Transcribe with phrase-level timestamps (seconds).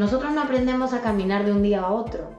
[0.00, 2.30] Nosotros no aprendemos a caminar de un día a otro.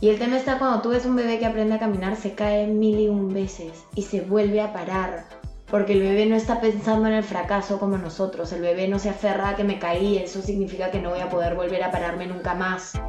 [0.00, 2.66] Y el tema está cuando tú ves un bebé que aprende a caminar, se cae
[2.66, 5.26] mil y un veces y se vuelve a parar.
[5.70, 8.50] Porque el bebé no está pensando en el fracaso como nosotros.
[8.50, 11.30] El bebé no se aferra a que me caí, eso significa que no voy a
[11.30, 13.00] poder volver a pararme nunca más.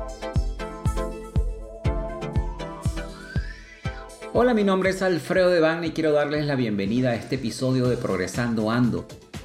[4.31, 7.97] Hola, mi nombre es Alfredo de y quiero darles la bienvenida a este episodio de
[7.97, 9.07] Progresando Ando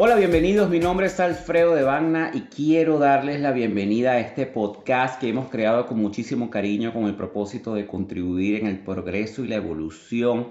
[0.00, 0.70] Hola, bienvenidos.
[0.70, 5.28] Mi nombre es Alfredo de Bagna y quiero darles la bienvenida a este podcast que
[5.28, 9.56] hemos creado con muchísimo cariño con el propósito de contribuir en el progreso y la
[9.56, 10.50] evolución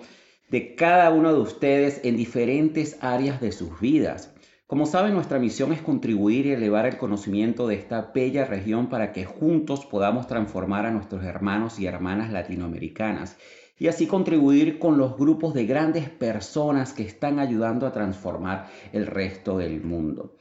[0.50, 4.34] de cada uno de ustedes en diferentes áreas de sus vidas.
[4.68, 9.14] Como saben, nuestra misión es contribuir y elevar el conocimiento de esta bella región para
[9.14, 13.38] que juntos podamos transformar a nuestros hermanos y hermanas latinoamericanas
[13.80, 19.06] y así contribuir con los grupos de grandes personas que están ayudando a transformar el
[19.06, 20.36] resto del mundo.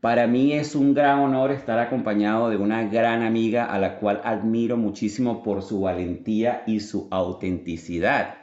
[0.00, 4.20] Para mí es un gran honor estar acompañado de una gran amiga a la cual
[4.22, 8.34] admiro muchísimo por su valentía y su autenticidad.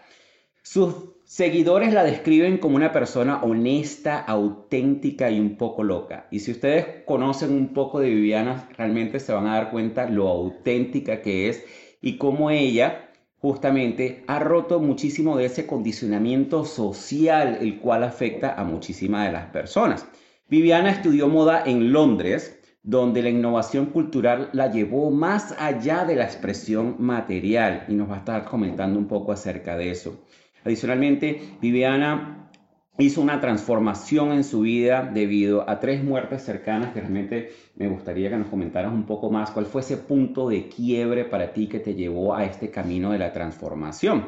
[0.63, 6.27] Sus seguidores la describen como una persona honesta, auténtica y un poco loca.
[6.31, 10.29] Y si ustedes conocen un poco de Viviana, realmente se van a dar cuenta lo
[10.29, 11.63] auténtica que es
[12.01, 13.10] y cómo ella
[13.41, 19.47] justamente ha roto muchísimo de ese condicionamiento social el cual afecta a muchísimas de las
[19.47, 20.05] personas.
[20.47, 26.25] Viviana estudió moda en Londres, donde la innovación cultural la llevó más allá de la
[26.25, 30.23] expresión material y nos va a estar comentando un poco acerca de eso.
[30.63, 32.50] Adicionalmente, Viviana
[32.97, 38.29] hizo una transformación en su vida debido a tres muertes cercanas que realmente me gustaría
[38.29, 41.79] que nos comentaras un poco más cuál fue ese punto de quiebre para ti que
[41.79, 44.27] te llevó a este camino de la transformación.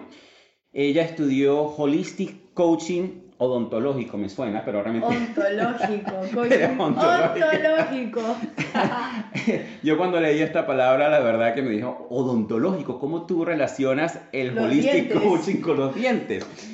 [0.72, 5.16] Ella estudió Holistic Coaching odontológico, me suena, pero realmente...
[5.16, 8.22] Ontológico, coaching ontológico.
[9.84, 14.58] Yo cuando leí esta palabra, la verdad que me dijo, odontológico, ¿cómo tú relacionas el
[14.58, 16.73] Holistic Coaching con los dientes?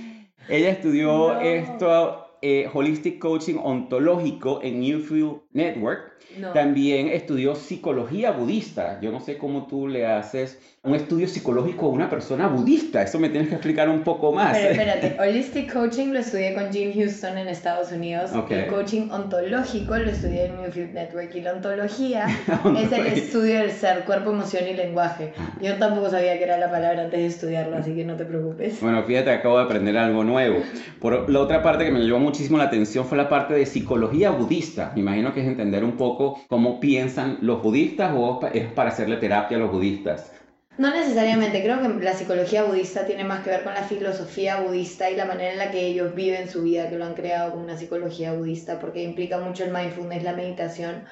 [0.49, 6.19] Ella estudió esto, eh, Holistic Coaching Ontológico en Newfield Network.
[6.53, 8.99] También estudió psicología budista.
[9.01, 13.01] Yo no sé cómo tú le haces un estudio psicológico a una persona budista.
[13.01, 14.55] Eso me tienes que explicar un poco más.
[14.57, 18.31] Pero espérate, Holistic Coaching lo estudié con Jim Houston en Estados Unidos.
[18.49, 21.35] El coaching ontológico lo estudié en Newfield Network.
[21.35, 25.33] Y la ontología es el estudio del ser, cuerpo, emoción y lenguaje.
[25.37, 25.57] Ah.
[25.61, 28.79] Yo tampoco sabía que era la palabra antes de estudiarlo, así que no te preocupes.
[28.79, 30.61] Bueno, fíjate, acabo de aprender algo nuevo.
[31.01, 34.29] Por la otra parte que me llamó muchísimo la atención fue la parte de psicología
[34.29, 34.91] budista.
[34.93, 39.17] Me imagino que es entender un poco cómo piensan los budistas o es para hacerle
[39.17, 40.31] terapia a los budistas.
[40.77, 45.09] No necesariamente, creo que la psicología budista tiene más que ver con la filosofía budista
[45.09, 47.63] y la manera en la que ellos viven su vida, que lo han creado como
[47.63, 51.03] una psicología budista, porque implica mucho el mindfulness, la meditación,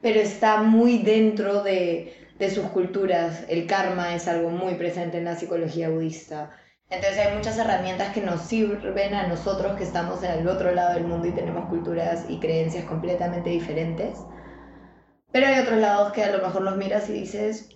[0.00, 3.44] pero está muy dentro de, de sus culturas.
[3.48, 6.50] El karma es algo muy presente en la psicología budista.
[6.90, 10.94] Entonces hay muchas herramientas que nos sirven a nosotros que estamos en el otro lado
[10.94, 14.18] del mundo y tenemos culturas y creencias completamente diferentes.
[15.30, 17.68] Pero hay otros lados que a lo mejor los miras y dices,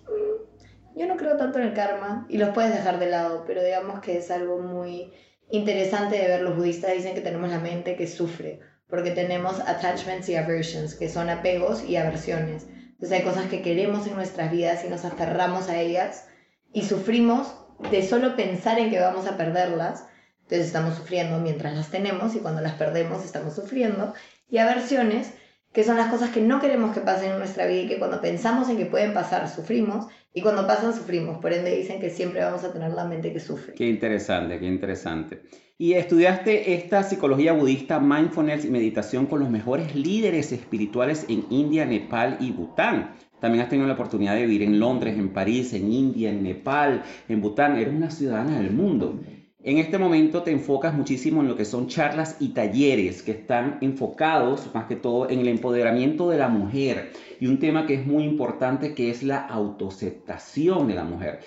[0.97, 4.01] yo no creo tanto en el karma y los puedes dejar de lado, pero digamos
[4.01, 5.13] que es algo muy
[5.49, 6.41] interesante de ver.
[6.41, 8.59] Los budistas dicen que tenemos la mente que sufre,
[8.89, 12.67] porque tenemos attachments y aversions, que son apegos y aversiones.
[12.67, 16.27] Entonces hay cosas que queremos en nuestras vidas y nos aferramos a ellas
[16.73, 20.07] y sufrimos de solo pensar en que vamos a perderlas.
[20.43, 24.13] Entonces estamos sufriendo mientras las tenemos y cuando las perdemos estamos sufriendo.
[24.49, 25.33] Y aversiones
[25.73, 28.21] que son las cosas que no queremos que pasen en nuestra vida y que cuando
[28.21, 31.37] pensamos en que pueden pasar, sufrimos, y cuando pasan, sufrimos.
[31.39, 33.73] Por ende, dicen que siempre vamos a tener la mente que sufre.
[33.73, 35.43] Qué interesante, qué interesante.
[35.77, 41.85] Y estudiaste esta psicología budista, mindfulness y meditación con los mejores líderes espirituales en India,
[41.85, 43.15] Nepal y Bután.
[43.39, 47.03] También has tenido la oportunidad de vivir en Londres, en París, en India, en Nepal,
[47.27, 47.77] en Bután.
[47.77, 49.19] Eres una ciudadana del mundo.
[49.63, 53.79] En este momento te enfocas muchísimo en lo que son charlas y talleres que están
[53.81, 58.05] enfocados más que todo en el empoderamiento de la mujer y un tema que es
[58.05, 61.39] muy importante que es la autoaceptación de la mujer.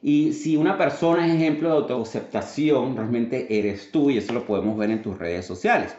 [0.00, 4.76] Y si una persona es ejemplo de autoaceptación, realmente eres tú y eso lo podemos
[4.78, 5.96] ver en tus redes sociales.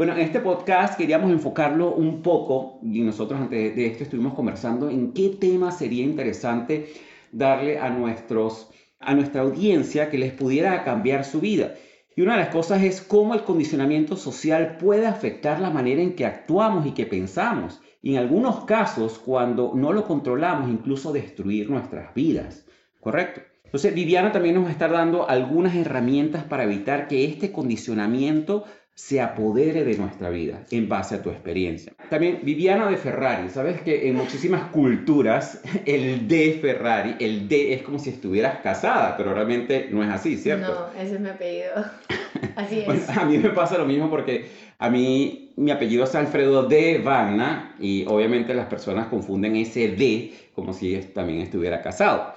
[0.00, 4.88] Bueno, en este podcast queríamos enfocarlo un poco, y nosotros antes de esto estuvimos conversando
[4.88, 6.86] en qué tema sería interesante
[7.32, 11.74] darle a, nuestros, a nuestra audiencia que les pudiera cambiar su vida.
[12.16, 16.14] Y una de las cosas es cómo el condicionamiento social puede afectar la manera en
[16.14, 17.82] que actuamos y que pensamos.
[18.00, 22.64] Y en algunos casos, cuando no lo controlamos, incluso destruir nuestras vidas.
[23.00, 23.42] ¿Correcto?
[23.70, 28.64] Entonces, Viviana también nos está dando algunas herramientas para evitar que este condicionamiento
[29.00, 31.92] se apodere de nuestra vida en base a tu experiencia.
[32.10, 37.82] También Viviana de Ferrari, sabes que en muchísimas culturas el de Ferrari, el de es
[37.82, 40.90] como si estuvieras casada, pero realmente no es así, ¿cierto?
[40.94, 41.86] No, ese es mi apellido.
[42.56, 43.16] Así es.
[43.16, 47.74] a mí me pasa lo mismo porque a mí mi apellido es Alfredo de Vanna
[47.80, 52.34] y obviamente las personas confunden ese de como si también estuviera casado.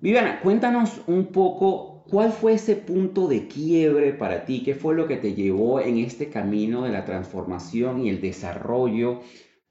[0.00, 4.62] Viviana, cuéntanos un poco ¿Cuál fue ese punto de quiebre para ti?
[4.62, 9.20] ¿Qué fue lo que te llevó en este camino de la transformación y el desarrollo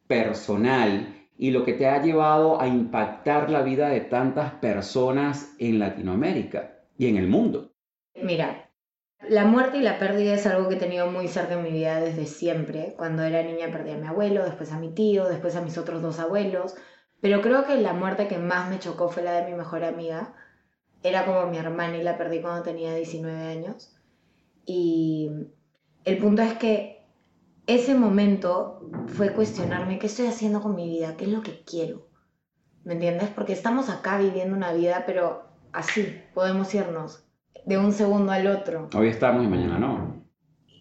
[0.08, 5.78] personal y lo que te ha llevado a impactar la vida de tantas personas en
[5.78, 7.72] Latinoamérica y en el mundo?
[8.16, 8.72] Mira,
[9.30, 12.02] la muerte y la pérdida es algo que he tenido muy cerca en mi vida
[12.02, 12.96] desde siempre.
[12.98, 16.02] Cuando era niña perdí a mi abuelo, después a mi tío, después a mis otros
[16.02, 16.76] dos abuelos.
[17.22, 20.34] Pero creo que la muerte que más me chocó fue la de mi mejor amiga
[21.04, 23.96] era como mi hermana y la perdí cuando tenía 19 años.
[24.66, 25.30] Y
[26.06, 27.06] el punto es que
[27.68, 32.08] ese momento fue cuestionarme qué estoy haciendo con mi vida, qué es lo que quiero.
[32.84, 33.30] ¿Me entiendes?
[33.30, 37.26] Porque estamos acá viviendo una vida, pero así, podemos irnos
[37.66, 38.90] de un segundo al otro.
[38.96, 40.24] Hoy estamos y mañana no.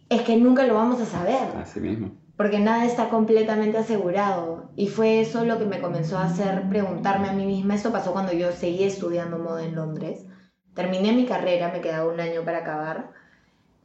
[0.08, 1.56] Es que nunca lo vamos a saber.
[1.56, 4.70] Así mismo porque nada está completamente asegurado.
[4.76, 7.74] Y fue eso lo que me comenzó a hacer preguntarme a mí misma.
[7.74, 10.26] Esto pasó cuando yo seguí estudiando moda en Londres.
[10.74, 13.10] Terminé mi carrera, me quedaba un año para acabar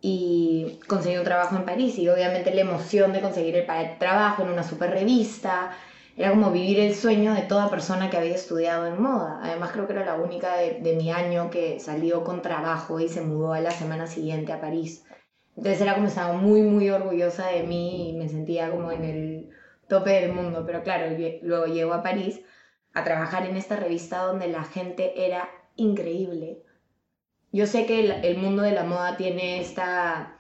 [0.02, 4.50] y conseguí un trabajo en París y obviamente la emoción de conseguir el trabajo en
[4.50, 5.72] una super revista
[6.16, 9.40] era como vivir el sueño de toda persona que había estudiado en moda.
[9.44, 13.10] Además creo que era la única de, de mi año que salió con trabajo y
[13.10, 15.04] se mudó a la semana siguiente a París.
[15.58, 19.50] Entonces era como estaba muy, muy orgullosa de mí y me sentía como en el
[19.88, 20.64] tope del mundo.
[20.66, 22.42] Pero claro, luego llego a París
[22.94, 26.62] a trabajar en esta revista donde la gente era increíble.
[27.52, 30.40] Yo sé que el, mundo de la moda tiene esta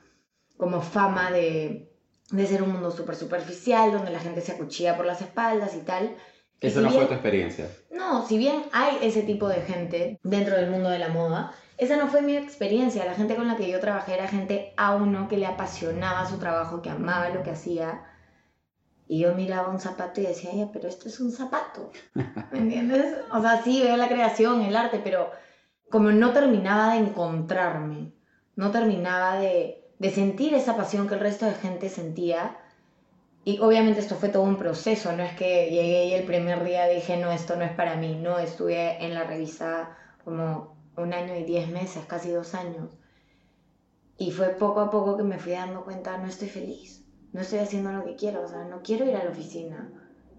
[0.56, 1.92] como fama de,
[2.30, 5.80] de ser un mundo súper superficial, donde la gente se acuchilla por las espaldas y
[5.80, 6.16] tal.
[6.60, 7.69] Esa no fue tu experiencia.
[7.90, 11.95] No, si bien hay ese tipo de gente dentro del mundo de la moda, esa
[11.95, 13.06] no fue mi experiencia.
[13.06, 16.39] La gente con la que yo trabajé era gente a uno que le apasionaba su
[16.39, 18.03] trabajo, que amaba lo que hacía.
[19.07, 21.91] Y yo miraba un zapato y decía, Ay, pero esto es un zapato.
[22.51, 23.15] ¿Me entiendes?
[23.31, 25.29] O sea, sí, veo la creación, el arte, pero
[25.89, 28.12] como no terminaba de encontrarme,
[28.56, 32.57] no terminaba de, de sentir esa pasión que el resto de gente sentía.
[33.45, 36.88] Y obviamente esto fue todo un proceso, no es que llegué y el primer día
[36.88, 39.95] dije, no, esto no es para mí, no, estuve en la revista
[40.25, 42.97] como un año y diez meses, casi dos años.
[44.17, 47.59] Y fue poco a poco que me fui dando cuenta, no estoy feliz, no estoy
[47.59, 49.91] haciendo lo que quiero, o sea, no quiero ir a la oficina.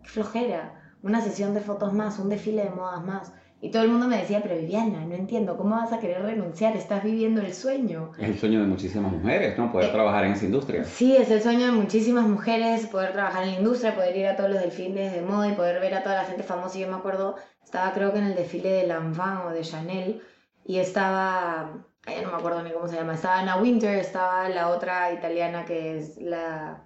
[0.03, 3.33] Qué flojera, una sesión de fotos más, un desfile de modas más.
[3.61, 6.77] Y todo el mundo me decía, pero Viviana, no entiendo, ¿cómo vas a querer renunciar?
[6.77, 8.13] Estás viviendo el sueño.
[8.17, 9.73] Es el sueño de muchísimas mujeres, ¿no?
[9.73, 10.85] Poder eh, trabajar en esa industria.
[10.85, 14.37] Sí, es el sueño de muchísimas mujeres, poder trabajar en la industria, poder ir a
[14.37, 16.79] todos los desfiles de moda y poder ver a toda la gente famosa.
[16.79, 17.35] Y yo me acuerdo,
[17.65, 20.23] estaba creo que en el desfile de Lanvin o de Chanel,
[20.69, 25.11] y estaba, no me acuerdo ni cómo se llama, estaba Anna Winter, estaba la otra
[25.15, 26.85] italiana que es la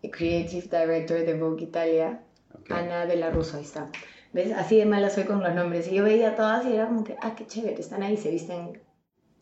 [0.00, 2.22] Creative Director de Vogue Italia,
[2.70, 3.90] Ana de la Russo, ahí está.
[4.32, 4.52] ¿Ves?
[4.52, 5.88] Así de mala soy con los nombres.
[5.88, 8.80] Y yo veía todas y era como que, ah, qué chévere, están ahí, se visten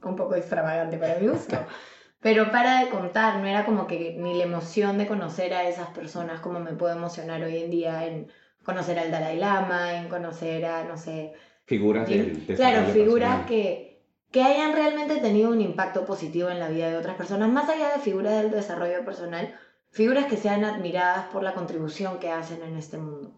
[0.02, 1.58] un poco extravagante para mi gusto.
[2.20, 5.88] Pero para de contar, no era como que ni la emoción de conocer a esas
[5.88, 8.32] personas como me puedo emocionar hoy en día en
[8.64, 11.34] conocer al Dalai Lama, en conocer a, no sé,
[11.66, 16.90] Figuras del Claro, figuras que, que hayan realmente tenido un impacto positivo en la vida
[16.90, 19.54] de otras personas, más allá de figuras del desarrollo personal,
[19.90, 23.32] figuras que sean admiradas por la contribución que hacen en este mundo.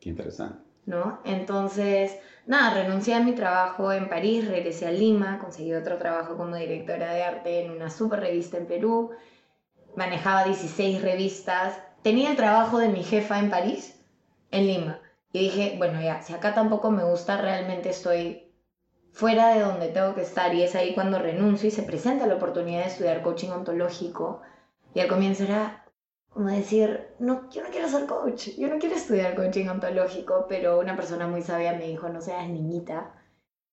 [0.00, 0.58] Qué interesante.
[0.86, 1.20] ¿No?
[1.24, 6.56] Entonces, nada, renuncié a mi trabajo en París, regresé a Lima, conseguí otro trabajo como
[6.56, 9.12] directora de arte en una super revista en Perú,
[9.96, 13.98] manejaba 16 revistas, tenía el trabajo de mi jefa en París,
[14.50, 15.00] en Lima.
[15.34, 18.52] Y dije, bueno, ya, si acá tampoco me gusta, realmente estoy
[19.10, 20.54] fuera de donde tengo que estar.
[20.54, 24.42] Y es ahí cuando renuncio y se presenta la oportunidad de estudiar coaching ontológico.
[24.94, 25.86] Y al comienzo era
[26.28, 30.78] como decir, no, yo no quiero ser coach, yo no quiero estudiar coaching ontológico, pero
[30.78, 33.12] una persona muy sabia me dijo, no seas niñita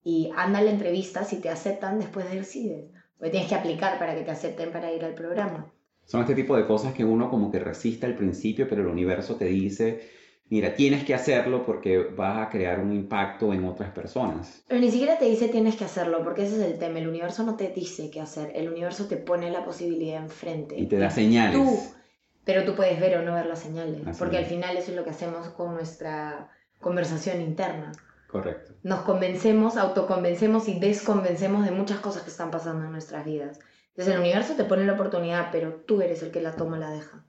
[0.03, 2.89] y anda a la entrevista, si te aceptan, después decides.
[3.19, 5.71] Porque tienes que aplicar para que te acepten para ir al programa.
[6.05, 9.35] Son este tipo de cosas que uno como que resiste al principio, pero el universo
[9.35, 10.09] te dice,
[10.51, 14.63] mira, tienes que hacerlo porque vas a crear un impacto en otras personas.
[14.67, 16.99] Pero ni siquiera te dice tienes que hacerlo, porque ese es el tema.
[16.99, 20.77] El universo no te dice qué hacer, el universo te pone la posibilidad enfrente.
[20.77, 21.55] Y te da señales.
[21.55, 21.79] Tú,
[22.43, 25.05] pero tú puedes ver o no ver las señales, porque al final eso es lo
[25.05, 27.93] que hacemos con nuestra conversación interna.
[28.27, 28.73] Correcto.
[28.83, 33.59] Nos convencemos, autoconvencemos y desconvencemos de muchas cosas que están pasando en nuestras vidas.
[33.89, 36.79] Entonces el universo te pone la oportunidad, pero tú eres el que la toma o
[36.79, 37.25] la deja.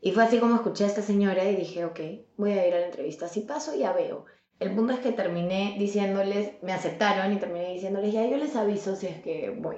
[0.00, 2.00] Y fue así como escuché a esta señora y dije, ok,
[2.36, 3.28] voy a ir a la entrevista.
[3.28, 4.26] Si paso, ya veo.
[4.58, 8.96] El punto es que terminé diciéndoles, me aceptaron y terminé diciéndoles, ya yo les aviso
[8.96, 9.76] si es que voy.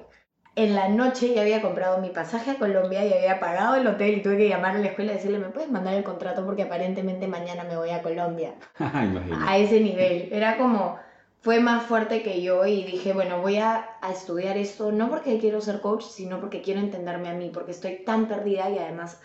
[0.54, 4.18] En la noche ya había comprado mi pasaje a Colombia y había pagado el hotel
[4.18, 6.44] y tuve que llamar a la escuela y decirle, ¿me puedes mandar el contrato?
[6.44, 8.54] Porque aparentemente mañana me voy a Colombia.
[8.78, 10.28] a ese nivel.
[10.32, 10.98] Era como,
[11.40, 15.38] fue más fuerte que yo y dije, bueno, voy a, a, estudiar esto, no porque
[15.38, 19.20] quiero ser coach, sino porque quiero entenderme a mí, porque estoy tan perdida y además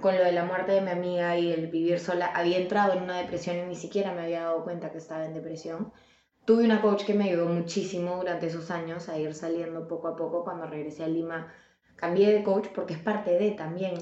[0.00, 3.02] con lo de la muerte de mi amiga y el vivir sola, había entrado en
[3.02, 5.92] una depresión y ni siquiera me había dado cuenta que estaba en depresión.
[6.44, 10.16] Tuve una coach que me ayudó muchísimo durante esos años a ir saliendo poco a
[10.16, 10.42] poco.
[10.42, 11.52] Cuando regresé a Lima,
[11.94, 13.94] cambié de coach porque es parte de también.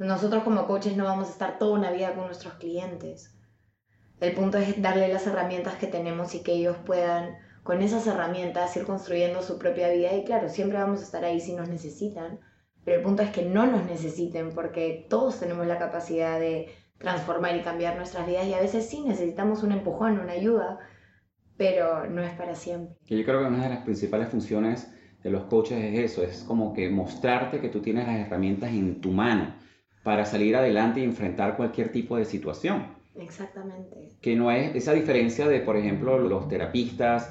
[0.00, 3.32] Nosotros como coaches no vamos a estar toda una vida con nuestros clientes.
[4.18, 8.76] El punto es darle las herramientas que tenemos y que ellos puedan, con esas herramientas,
[8.76, 10.14] ir construyendo su propia vida.
[10.14, 12.40] Y claro, siempre vamos a estar ahí si nos necesitan
[12.84, 17.56] pero el punto es que no nos necesiten porque todos tenemos la capacidad de transformar
[17.56, 20.78] y cambiar nuestras vidas y a veces sí necesitamos un empujón, una ayuda,
[21.56, 22.96] pero no es para siempre.
[23.06, 26.72] Yo creo que una de las principales funciones de los coaches es eso, es como
[26.74, 29.54] que mostrarte que tú tienes las herramientas en tu mano
[30.02, 32.94] para salir adelante y enfrentar cualquier tipo de situación.
[33.16, 34.10] Exactamente.
[34.20, 37.30] Que no es esa diferencia de, por ejemplo, los terapistas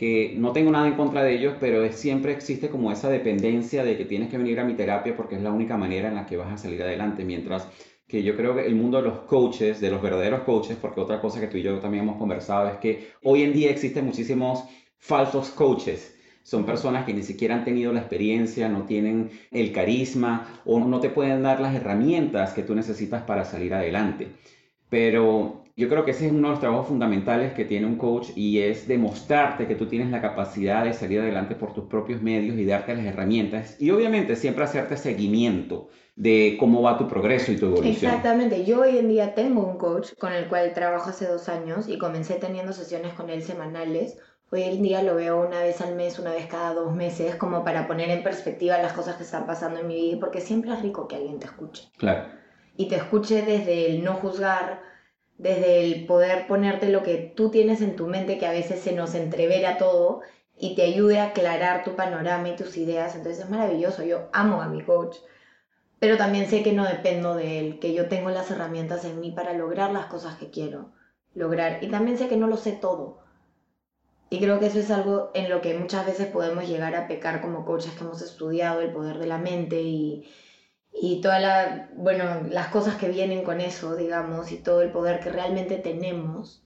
[0.00, 3.98] que no tengo nada en contra de ellos, pero siempre existe como esa dependencia de
[3.98, 6.38] que tienes que venir a mi terapia porque es la única manera en la que
[6.38, 7.68] vas a salir adelante, mientras
[8.08, 11.20] que yo creo que el mundo de los coaches, de los verdaderos coaches, porque otra
[11.20, 14.64] cosa que tú y yo también hemos conversado es que hoy en día existen muchísimos
[14.96, 16.16] falsos coaches.
[16.44, 21.00] Son personas que ni siquiera han tenido la experiencia, no tienen el carisma o no
[21.00, 24.28] te pueden dar las herramientas que tú necesitas para salir adelante.
[24.88, 28.28] Pero yo creo que ese es uno de los trabajos fundamentales que tiene un coach
[28.36, 32.58] y es demostrarte que tú tienes la capacidad de salir adelante por tus propios medios
[32.58, 37.56] y darte las herramientas y obviamente siempre hacerte seguimiento de cómo va tu progreso y
[37.56, 37.94] tu evolución.
[37.94, 41.88] Exactamente, yo hoy en día tengo un coach con el cual trabajo hace dos años
[41.88, 44.18] y comencé teniendo sesiones con él semanales.
[44.52, 47.64] Hoy en día lo veo una vez al mes, una vez cada dos meses, como
[47.64, 50.82] para poner en perspectiva las cosas que están pasando en mi vida, porque siempre es
[50.82, 51.88] rico que alguien te escuche.
[51.96, 52.26] Claro.
[52.76, 54.89] Y te escuche desde el no juzgar,
[55.40, 58.92] desde el poder ponerte lo que tú tienes en tu mente, que a veces se
[58.92, 60.20] nos entrevera todo,
[60.58, 63.16] y te ayude a aclarar tu panorama y tus ideas.
[63.16, 65.16] Entonces es maravilloso, yo amo a mi coach,
[65.98, 69.30] pero también sé que no dependo de él, que yo tengo las herramientas en mí
[69.30, 70.92] para lograr las cosas que quiero
[71.34, 71.82] lograr.
[71.82, 73.20] Y también sé que no lo sé todo.
[74.28, 77.40] Y creo que eso es algo en lo que muchas veces podemos llegar a pecar
[77.40, 80.28] como coaches que hemos estudiado el poder de la mente y,
[80.92, 85.20] y todas la, bueno, las cosas que vienen con eso, digamos, y todo el poder
[85.20, 86.62] que realmente tenemos,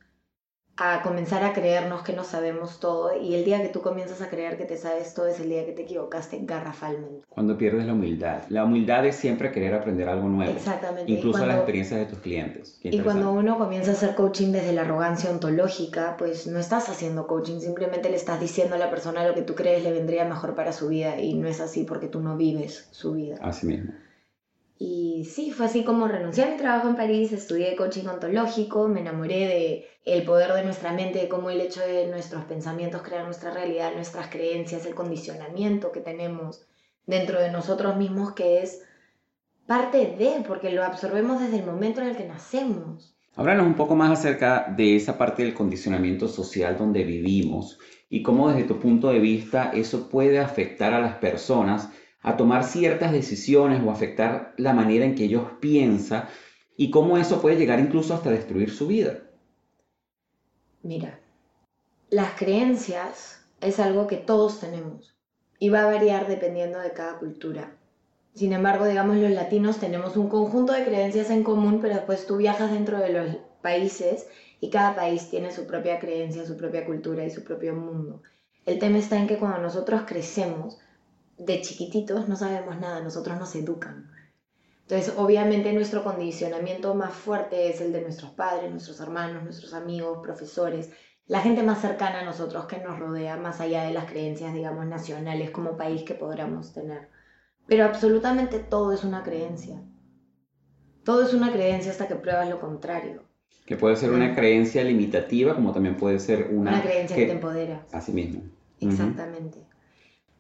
[0.77, 4.29] a comenzar a creernos que no sabemos todo y el día que tú comienzas a
[4.29, 7.25] creer que te sabes todo es el día que te equivocaste garrafalmente.
[7.29, 8.43] Cuando pierdes la humildad.
[8.49, 10.51] La humildad es siempre querer aprender algo nuevo.
[10.51, 11.11] Exactamente.
[11.11, 12.81] Incluso las experiencias de tus clientes.
[12.83, 17.29] Y cuando uno comienza a hacer coaching desde la arrogancia ontológica, pues no estás haciendo
[17.29, 20.57] coaching, simplemente le estás diciendo a la persona lo que tú crees le vendría mejor
[20.57, 23.37] para su vida y no es así porque tú no vives su vida.
[23.41, 23.93] Así mismo.
[24.87, 29.01] Y sí, fue así como renuncié a mi trabajo en París, estudié coaching ontológico, me
[29.01, 33.25] enamoré de el poder de nuestra mente, de cómo el hecho de nuestros pensamientos crear
[33.25, 36.67] nuestra realidad, nuestras creencias, el condicionamiento que tenemos
[37.07, 38.83] dentro de nosotros mismos que es
[39.67, 43.17] parte de, porque lo absorbemos desde el momento en el que nacemos.
[43.37, 47.79] Háblanos un poco más acerca de esa parte del condicionamiento social donde vivimos
[48.11, 51.89] y cómo desde tu punto de vista eso puede afectar a las personas
[52.25, 56.27] a tomar ciertas decisiones o afectar la manera en que ellos piensan
[56.77, 59.19] y cómo eso puede llegar incluso hasta destruir su vida.
[60.83, 61.21] Mira,
[62.09, 65.15] las creencias es algo que todos tenemos
[65.59, 67.77] y va a variar dependiendo de cada cultura.
[68.33, 72.39] Sin embargo, digamos, los latinos tenemos un conjunto de creencias en común, pero después tú
[72.39, 74.27] viajas dentro de los países
[74.61, 78.23] y cada país tiene su propia creencia, su propia cultura y su propio mundo.
[78.65, 80.79] El tema está en que cuando nosotros crecemos,
[81.39, 84.11] de chiquititos no sabemos nada, nosotros nos educan.
[84.83, 90.19] Entonces, obviamente nuestro condicionamiento más fuerte es el de nuestros padres, nuestros hermanos, nuestros amigos,
[90.23, 90.91] profesores,
[91.27, 94.87] la gente más cercana a nosotros que nos rodea, más allá de las creencias, digamos,
[94.87, 97.09] nacionales como país que podamos tener.
[97.67, 99.81] Pero absolutamente todo es una creencia.
[101.03, 103.23] Todo es una creencia hasta que pruebas lo contrario.
[103.65, 106.73] Que puede ser una creencia limitativa, como también puede ser una...
[106.73, 107.87] Una creencia que, te empodera.
[107.91, 108.43] Así mismo.
[108.81, 109.61] Exactamente.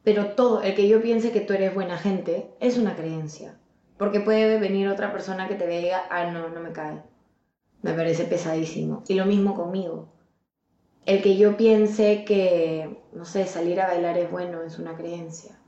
[0.05, 3.59] Pero todo, el que yo piense que tú eres buena gente, es una creencia.
[3.97, 7.03] Porque puede venir otra persona que te diga, ah, no, no me cae.
[7.81, 9.03] Me parece pesadísimo.
[9.09, 10.13] Y lo mismo conmigo.
[11.07, 15.59] El que yo piense que, no sé, salir a bailar es bueno es una creencia.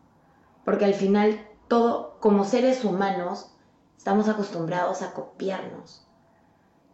[0.67, 3.55] Porque al final, todo, como seres humanos,
[3.97, 6.07] estamos acostumbrados a copiarnos,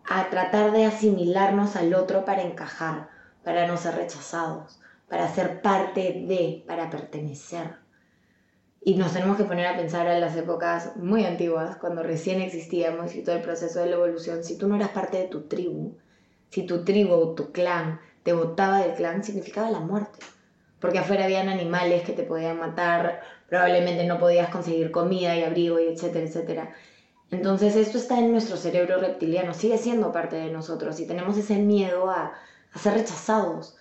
[0.09, 3.09] a tratar de asimilarnos al otro para encajar,
[3.43, 4.82] para no ser rechazados
[5.13, 7.75] para ser parte de, para pertenecer.
[8.81, 13.15] Y nos tenemos que poner a pensar en las épocas muy antiguas, cuando recién existíamos
[13.15, 14.43] y todo el proceso de la evolución.
[14.43, 15.99] Si tú no eras parte de tu tribu,
[16.49, 20.19] si tu tribu o tu clan te botaba del clan, significaba la muerte.
[20.81, 25.79] Porque afuera habían animales que te podían matar, probablemente no podías conseguir comida y abrigo
[25.79, 26.75] y etcétera, etcétera.
[27.31, 31.59] Entonces esto está en nuestro cerebro reptiliano, sigue siendo parte de nosotros y tenemos ese
[31.59, 32.33] miedo a,
[32.73, 33.77] a ser rechazados,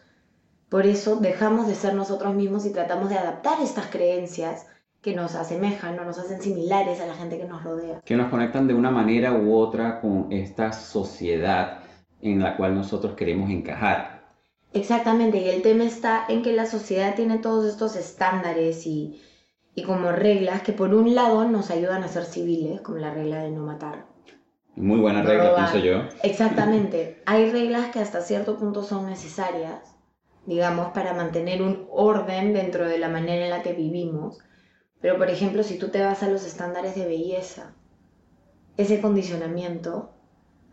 [0.72, 4.68] por eso dejamos de ser nosotros mismos y tratamos de adaptar estas creencias
[5.02, 8.00] que nos asemejan o nos hacen similares a la gente que nos rodea.
[8.06, 11.80] Que nos conectan de una manera u otra con esta sociedad
[12.22, 14.32] en la cual nosotros queremos encajar.
[14.72, 19.22] Exactamente, y el tema está en que la sociedad tiene todos estos estándares y,
[19.76, 23.44] y como reglas que por un lado nos ayudan a ser civiles, como la regla
[23.44, 24.06] de no matar.
[24.78, 26.04] Muy buena regla, pienso yo.
[26.24, 27.22] Exactamente.
[27.26, 29.91] Hay reglas que hasta cierto punto son necesarias,
[30.46, 34.40] digamos, para mantener un orden dentro de la manera en la que vivimos.
[35.00, 37.74] Pero, por ejemplo, si tú te vas a los estándares de belleza,
[38.78, 40.12] ese condicionamiento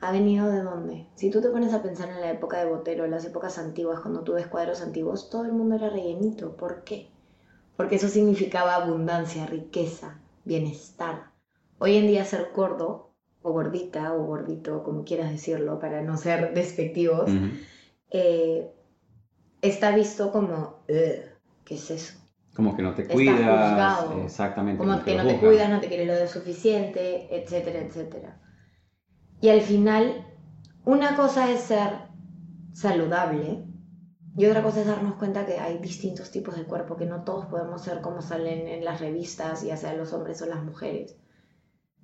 [0.00, 1.06] ha venido de dónde?
[1.14, 4.00] Si tú te pones a pensar en la época de Botero, en las épocas antiguas,
[4.00, 6.56] cuando tú ves cuadros antiguos, todo el mundo era rellenito.
[6.56, 7.10] ¿Por qué?
[7.76, 11.32] Porque eso significaba abundancia, riqueza, bienestar.
[11.78, 16.54] Hoy en día ser gordo, o gordita, o gordito, como quieras decirlo, para no ser
[16.54, 17.30] despectivos,
[18.10, 18.72] eh,
[19.62, 22.14] está visto como, ¿qué es eso?
[22.54, 24.78] Como que no te cuidas, exactamente.
[24.78, 28.40] Como que no te cuidas, no te quieres lo suficiente, etcétera, etcétera.
[29.40, 30.26] Y al final,
[30.84, 32.08] una cosa es ser
[32.72, 33.64] saludable
[34.36, 37.46] y otra cosa es darnos cuenta que hay distintos tipos de cuerpo, que no todos
[37.46, 41.16] podemos ser como salen en las revistas, ya sea los hombres o las mujeres.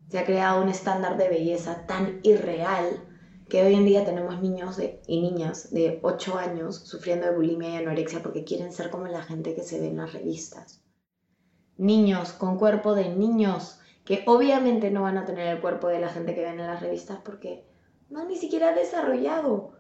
[0.09, 3.07] Se ha creado un estándar de belleza tan irreal
[3.49, 7.77] que hoy en día tenemos niños y niñas de 8 años sufriendo de bulimia y
[7.77, 10.83] anorexia porque quieren ser como la gente que se ve en las revistas.
[11.77, 16.09] Niños con cuerpo de niños que obviamente no van a tener el cuerpo de la
[16.09, 17.65] gente que ven en las revistas porque
[18.11, 19.73] no han ni siquiera desarrollado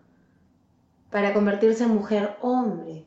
[1.10, 3.06] para convertirse en mujer hombre.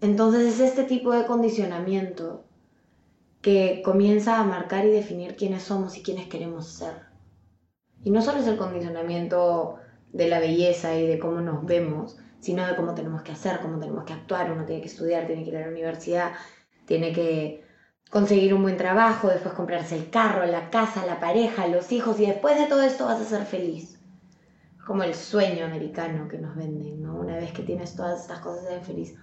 [0.00, 2.44] Entonces es este tipo de condicionamiento
[3.42, 7.05] que comienza a marcar y definir quiénes somos y quiénes queremos ser.
[8.06, 9.80] Y no solo es el condicionamiento
[10.12, 13.80] de la belleza y de cómo nos vemos, sino de cómo tenemos que hacer, cómo
[13.80, 14.52] tenemos que actuar.
[14.52, 16.30] Uno tiene que estudiar, tiene que ir a la universidad,
[16.84, 17.64] tiene que
[18.08, 22.26] conseguir un buen trabajo, después comprarse el carro, la casa, la pareja, los hijos, y
[22.26, 23.98] después de todo esto vas a ser feliz.
[24.86, 27.16] Como el sueño americano que nos venden, ¿no?
[27.16, 29.16] Una vez que tienes todas estas cosas, eres feliz.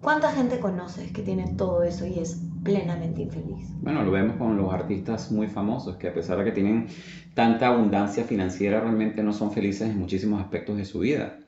[0.00, 3.68] ¿Cuánta gente conoces que tiene todo eso y es plenamente infeliz?
[3.82, 6.86] Bueno, lo vemos con los artistas muy famosos que a pesar de que tienen
[7.34, 11.38] tanta abundancia financiera, realmente no son felices en muchísimos aspectos de su vida.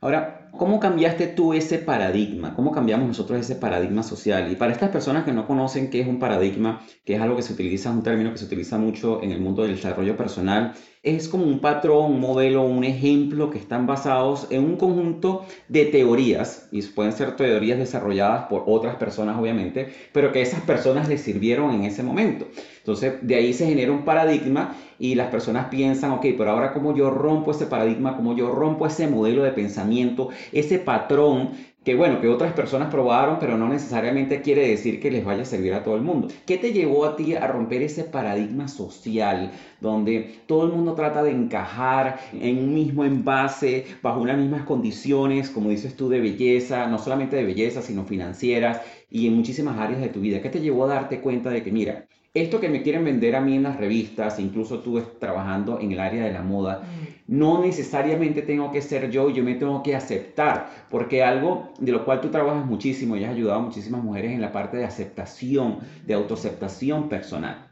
[0.00, 2.54] Ahora, ¿cómo cambiaste tú ese paradigma?
[2.54, 4.50] ¿Cómo cambiamos nosotros ese paradigma social?
[4.50, 7.42] Y para estas personas que no conocen qué es un paradigma, que es algo que
[7.42, 10.74] se utiliza, un término que se utiliza mucho en el mundo del desarrollo personal,
[11.06, 15.84] es como un patrón, un modelo, un ejemplo que están basados en un conjunto de
[15.84, 21.20] teorías, y pueden ser teorías desarrolladas por otras personas obviamente, pero que esas personas les
[21.20, 22.48] sirvieron en ese momento.
[22.78, 26.94] Entonces, de ahí se genera un paradigma y las personas piensan, ok, pero ahora cómo
[26.94, 31.50] yo rompo ese paradigma, cómo yo rompo ese modelo de pensamiento, ese patrón
[31.86, 35.44] que bueno, que otras personas probaron, pero no necesariamente quiere decir que les vaya a
[35.44, 36.26] servir a todo el mundo.
[36.44, 41.22] ¿Qué te llevó a ti a romper ese paradigma social donde todo el mundo trata
[41.22, 46.88] de encajar en un mismo envase, bajo unas mismas condiciones, como dices tú, de belleza,
[46.88, 50.42] no solamente de belleza, sino financieras y en muchísimas áreas de tu vida?
[50.42, 52.08] ¿Qué te llevó a darte cuenta de que, mira,
[52.40, 56.00] esto que me quieren vender a mí en las revistas, incluso tú trabajando en el
[56.00, 57.36] área de la moda, mm.
[57.36, 62.04] no necesariamente tengo que ser yo, yo me tengo que aceptar, porque algo de lo
[62.04, 65.78] cual tú trabajas muchísimo y has ayudado a muchísimas mujeres en la parte de aceptación,
[66.06, 67.68] de autoaceptación personal.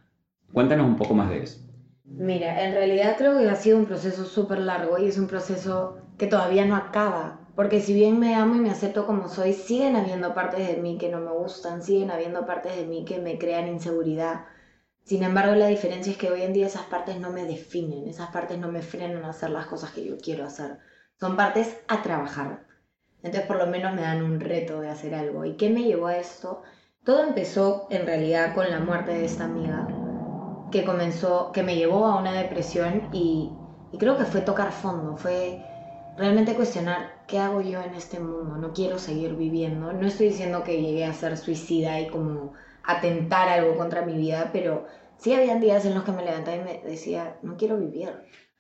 [0.53, 1.61] Cuéntanos un poco más de eso.
[2.05, 5.97] Mira, en realidad creo que ha sido un proceso súper largo y es un proceso
[6.19, 7.41] que todavía no acaba.
[7.57, 10.99] Porque si bien me amo y me acepto como soy, siguen habiendo partes de mí
[10.99, 14.45] que no me gustan, siguen habiendo partes de mí que me crean inseguridad.
[15.05, 18.31] Sin embargo, la diferencia es que hoy en día esas partes no me definen, esas
[18.31, 20.79] partes no me frenan a hacer las cosas que yo quiero hacer.
[21.21, 22.67] Son partes a trabajar.
[23.23, 25.45] Entonces por lo menos me dan un reto de hacer algo.
[25.45, 26.63] ¿Y qué me llevó a esto?
[27.05, 29.95] Todo empezó en realidad con la muerte de esta amiga,
[30.71, 35.17] que comenzó, que me llevó a una depresión y, y creo que fue tocar fondo,
[35.17, 35.67] fue
[36.17, 40.63] realmente cuestionar qué hago yo en este mundo, no quiero seguir viviendo, no estoy diciendo
[40.65, 45.61] que llegué a ser suicida y como atentar algo contra mi vida, pero sí habían
[45.61, 48.11] días en los que me levantaba y me decía, no quiero vivir.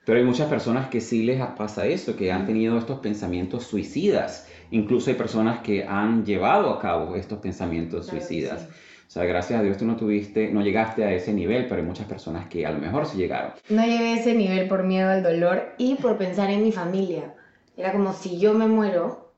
[0.04, 4.48] Pero hay muchas personas que sí les pasa eso, que han tenido estos pensamientos suicidas.
[4.70, 8.68] Incluso hay personas que han llevado a cabo estos pensamientos suicidas.
[9.06, 11.87] O sea, gracias a Dios tú no tuviste, no llegaste a ese nivel, pero hay
[11.87, 13.52] muchas personas que a lo mejor sí llegaron.
[13.70, 17.34] No llegué a ese nivel por miedo al dolor y por pensar en mi familia.
[17.76, 19.32] Era como si yo me muero,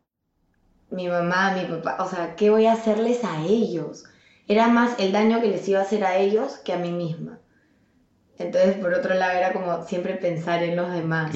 [0.91, 4.05] mi mamá, mi papá, o sea, ¿qué voy a hacerles a ellos?
[4.49, 7.41] Era más el daño que les iba a hacer a ellos que a mí misma.
[8.39, 11.35] Entonces, por otro lado, era como siempre pensar en los demás.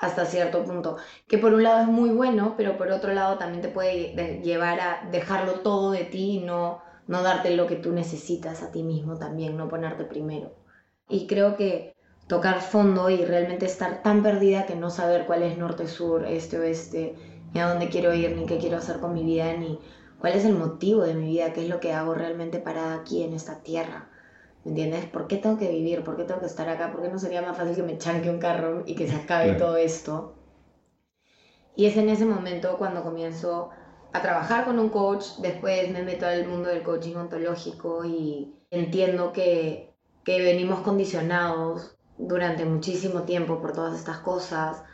[0.00, 0.96] Hasta cierto punto.
[1.26, 4.80] Que por un lado es muy bueno, pero por otro lado también te puede llevar
[4.80, 8.82] a dejarlo todo de ti y no, no darte lo que tú necesitas a ti
[8.82, 10.54] mismo también, no ponerte primero.
[11.08, 11.94] Y creo que
[12.26, 16.58] tocar fondo y realmente estar tan perdida que no saber cuál es norte, sur, este,
[16.58, 17.14] oeste,
[17.52, 19.78] ni a dónde quiero ir, ni qué quiero hacer con mi vida, ni
[20.24, 23.22] cuál es el motivo de mi vida, qué es lo que hago realmente para aquí
[23.22, 24.08] en esta tierra.
[24.64, 25.04] ¿Me entiendes?
[25.04, 26.02] ¿Por qué tengo que vivir?
[26.02, 26.90] ¿Por qué tengo que estar acá?
[26.90, 29.52] ¿Por qué no sería más fácil que me chanque un carro y que se acabe
[29.52, 30.34] todo esto?
[31.76, 33.68] Y es en ese momento cuando comienzo
[34.14, 39.30] a trabajar con un coach, después me meto al mundo del coaching ontológico y entiendo
[39.30, 44.84] que, que venimos condicionados durante muchísimo tiempo por todas estas cosas.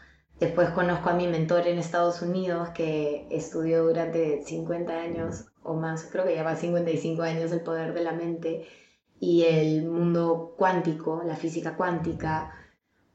[0.40, 6.08] Después conozco a mi mentor en Estados Unidos que estudió durante 50 años o más,
[6.10, 8.66] creo que lleva 55 años el poder de la mente
[9.20, 12.54] y el mundo cuántico, la física cuántica,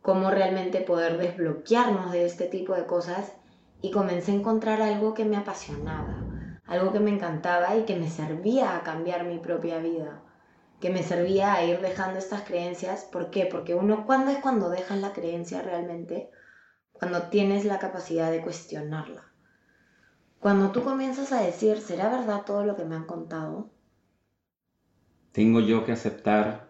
[0.04, 3.34] cómo realmente poder desbloquearnos de este tipo de cosas
[3.82, 6.24] y comencé a encontrar algo que me apasionaba,
[6.68, 10.22] algo que me encantaba y que me servía a cambiar mi propia vida,
[10.80, 13.04] que me servía a ir dejando estas creencias.
[13.12, 13.48] ¿Por qué?
[13.52, 16.30] Porque uno, ¿cuándo es cuando dejas la creencia realmente?
[17.10, 19.24] Cuando tienes la capacidad de cuestionarla.
[20.40, 23.70] Cuando tú comienzas a decir, ¿será verdad todo lo que me han contado?
[25.36, 26.70] tengo yo que aceptar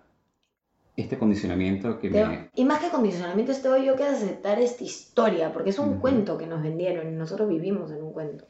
[0.97, 2.49] este condicionamiento que me...
[2.55, 6.47] Y más que condicionamiento, tengo yo que aceptar esta historia, porque es un cuento que
[6.47, 8.47] nos vendieron y nosotros vivimos en un cuento.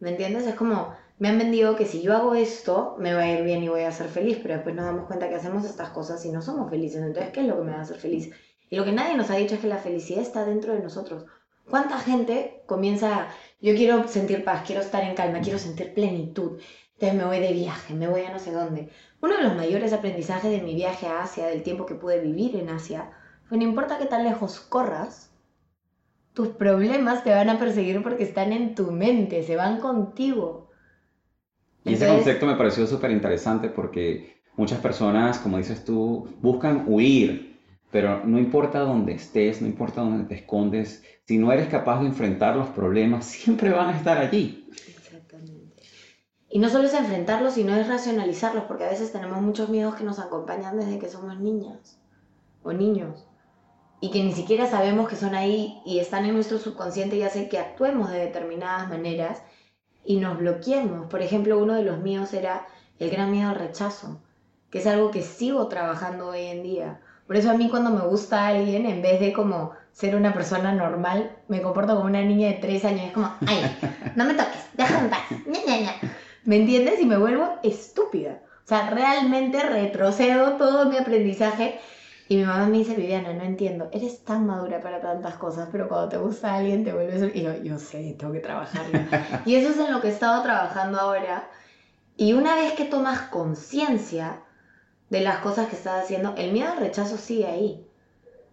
[0.00, 0.44] ¿Me entiendes?
[0.48, 3.62] Es como, me han vendido que si yo hago esto, me va a ir bien
[3.62, 6.32] y voy a ser feliz, pero después nos damos cuenta que hacemos estas cosas y
[6.32, 7.00] no somos felices.
[7.00, 8.32] Entonces, ¿qué es lo que me va a hacer feliz?
[8.70, 11.24] Y lo que nadie nos ha dicho es que la felicidad está dentro de nosotros.
[11.68, 13.28] ¿Cuánta gente comienza,
[13.60, 16.60] yo quiero sentir paz, quiero estar en calma, quiero sentir plenitud?
[16.94, 18.88] Entonces me voy de viaje, me voy a no sé dónde.
[19.20, 22.56] Uno de los mayores aprendizajes de mi viaje a Asia, del tiempo que pude vivir
[22.56, 23.10] en Asia,
[23.48, 25.30] fue no importa qué tan lejos corras,
[26.32, 30.70] tus problemas te van a perseguir porque están en tu mente, se van contigo.
[31.84, 37.45] Y ese concepto me pareció súper interesante porque muchas personas, como dices tú, buscan huir,
[37.90, 42.06] pero no importa dónde estés, no importa dónde te escondes, si no eres capaz de
[42.06, 44.68] enfrentar los problemas, siempre van a estar allí.
[46.48, 50.04] Y no solo es enfrentarlos, sino es racionalizarlos, porque a veces tenemos muchos miedos que
[50.04, 51.98] nos acompañan desde que somos niñas
[52.62, 53.26] o niños
[54.00, 57.48] y que ni siquiera sabemos que son ahí y están en nuestro subconsciente y hace
[57.48, 59.42] que actuemos de determinadas maneras
[60.04, 61.06] y nos bloqueemos.
[61.06, 62.66] Por ejemplo, uno de los míos era
[62.98, 64.20] el gran miedo al rechazo,
[64.70, 67.00] que es algo que sigo trabajando hoy en día.
[67.26, 70.72] Por eso a mí cuando me gusta alguien, en vez de como ser una persona
[70.72, 73.06] normal, me comporto como una niña de tres años.
[73.06, 73.76] Es como, ay,
[74.14, 75.22] no me toques, déjame paz,
[76.44, 77.00] ¿Me entiendes?
[77.00, 78.40] Y me vuelvo estúpida.
[78.64, 81.80] O sea, realmente retrocedo todo mi aprendizaje.
[82.28, 85.88] Y mi mamá me dice, Viviana, no entiendo, eres tan madura para tantas cosas, pero
[85.88, 87.34] cuando te gusta alguien te vuelves...
[87.34, 88.98] Y yo, yo sé, tengo que trabajarlo.
[89.44, 91.48] y eso es en lo que he estado trabajando ahora.
[92.16, 94.40] Y una vez que tomas conciencia
[95.10, 97.86] de las cosas que estás haciendo, el miedo al rechazo sigue ahí.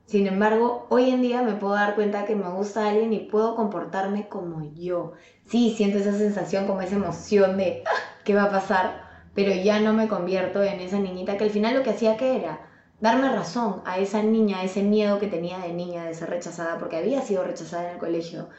[0.05, 3.55] Sin embargo, hoy en día me puedo dar cuenta que me gusta alguien y puedo
[3.55, 5.13] comportarme como yo.
[5.47, 7.91] Sí, siento esa sensación, como esa emoción de ah,
[8.23, 11.75] qué va a pasar, pero ya no me convierto en esa niñita que al final
[11.75, 15.59] lo que hacía que era darme razón a esa niña, a ese miedo que tenía
[15.59, 18.49] de niña de ser rechazada, porque había sido rechazada en el colegio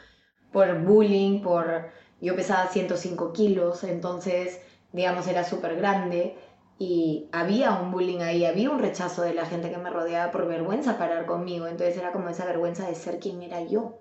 [0.53, 4.61] por bullying, por yo pesaba 105 kilos, entonces
[4.93, 6.37] digamos era súper grande
[6.79, 10.47] y había un bullying ahí, había un rechazo de la gente que me rodeaba por
[10.49, 14.01] vergüenza parar conmigo, entonces era como esa vergüenza de ser quien era yo.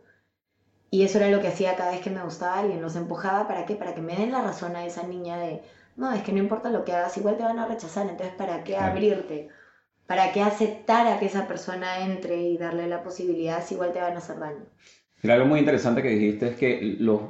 [0.90, 3.66] Y eso era lo que hacía cada vez que me gustaba alguien, los empujaba para
[3.66, 5.62] qué, para que me den la razón a esa niña de,
[5.96, 8.64] no, es que no importa lo que hagas, igual te van a rechazar, entonces ¿para
[8.64, 9.50] qué abrirte?
[10.08, 14.02] ¿Para qué aceptar a que esa persona entre y darle la posibilidad si igual te
[14.02, 14.66] van a hacer daño?
[15.22, 17.22] Mira, algo muy interesante que dijiste es que los,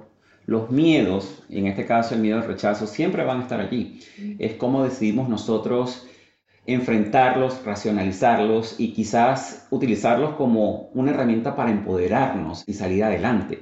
[0.45, 3.99] los miedos, en este caso el miedo al rechazo, siempre van a estar allí.
[4.39, 6.07] Es como decidimos nosotros
[6.65, 13.61] enfrentarlos, racionalizarlos y quizás utilizarlos como una herramienta para empoderarnos y salir adelante.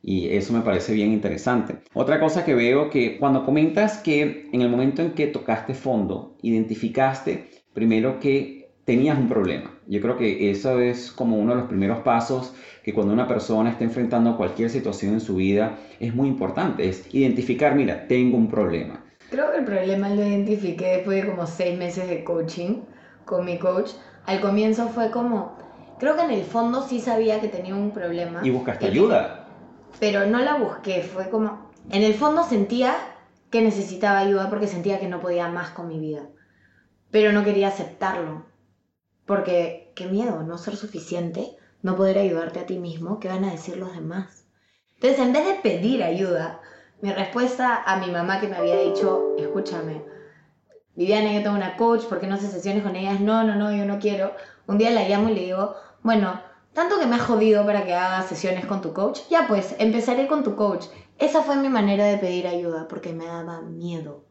[0.00, 1.78] Y eso me parece bien interesante.
[1.92, 6.36] Otra cosa que veo que cuando comentas que en el momento en que tocaste fondo,
[6.42, 9.78] identificaste primero que tenías un problema.
[9.86, 12.54] Yo creo que eso es como uno de los primeros pasos
[12.88, 17.06] que cuando una persona está enfrentando cualquier situación en su vida es muy importante, es
[17.14, 19.04] identificar, mira, tengo un problema.
[19.28, 22.80] Creo que el problema lo identifiqué después de como seis meses de coaching
[23.26, 23.90] con mi coach.
[24.24, 25.58] Al comienzo fue como,
[25.98, 28.40] creo que en el fondo sí sabía que tenía un problema.
[28.42, 29.46] ¿Y buscaste ayuda?
[30.00, 32.94] Pero no la busqué, fue como, en el fondo sentía
[33.50, 36.22] que necesitaba ayuda porque sentía que no podía más con mi vida.
[37.10, 38.46] Pero no quería aceptarlo.
[39.26, 43.50] Porque qué miedo, no ser suficiente, no poder ayudarte a ti mismo, ¿qué van a
[43.50, 44.46] decir los demás?
[44.94, 46.60] Entonces, en vez de pedir ayuda,
[47.00, 50.02] mi respuesta a mi mamá que me había dicho, escúchame,
[50.96, 53.20] Viviana, yo tengo una coach, ¿por qué no haces sesiones con ellas?
[53.20, 54.32] No, no, no, yo no quiero.
[54.66, 56.40] Un día la llamo y le digo, bueno,
[56.72, 60.26] tanto que me has jodido para que hagas sesiones con tu coach, ya pues, empezaré
[60.26, 60.86] con tu coach.
[61.18, 64.28] Esa fue mi manera de pedir ayuda, porque me daba miedo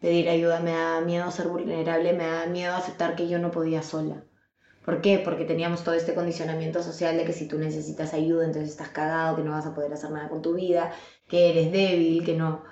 [0.00, 3.82] pedir ayuda, me daba miedo ser vulnerable, me daba miedo aceptar que yo no podía
[3.82, 4.24] sola.
[4.88, 5.18] ¿Por qué?
[5.22, 9.36] Porque teníamos todo este condicionamiento social de que si tú necesitas ayuda, entonces estás cagado,
[9.36, 10.92] que no vas a poder hacer nada con tu vida,
[11.28, 12.64] que eres débil, que no.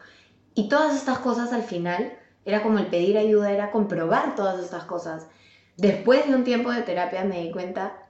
[0.54, 2.14] Y todas estas cosas al final
[2.46, 5.26] era como el pedir ayuda, era comprobar todas estas cosas.
[5.76, 8.08] Después de un tiempo de terapia me di cuenta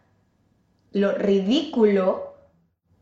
[0.92, 2.37] lo ridículo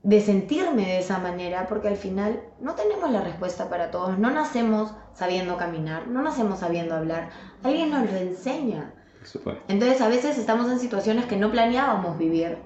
[0.02, 4.30] de sentirme de esa manera, porque al final no tenemos la respuesta para todos, no
[4.30, 7.28] nacemos sabiendo caminar, no nacemos sabiendo hablar,
[7.62, 8.94] alguien nos lo enseña.
[9.68, 12.58] Entonces a veces estamos en situaciones que no planeábamos vivir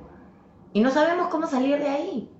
[0.72, 2.30] y no sabemos cómo salir de ahí.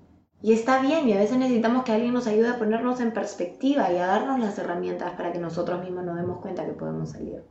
[0.41, 3.91] Y está bien, y a veces necesitamos que alguien nos ayude a ponernos en perspectiva
[3.91, 7.43] y a darnos las herramientas para que nosotros mismos nos demos cuenta que podemos salir.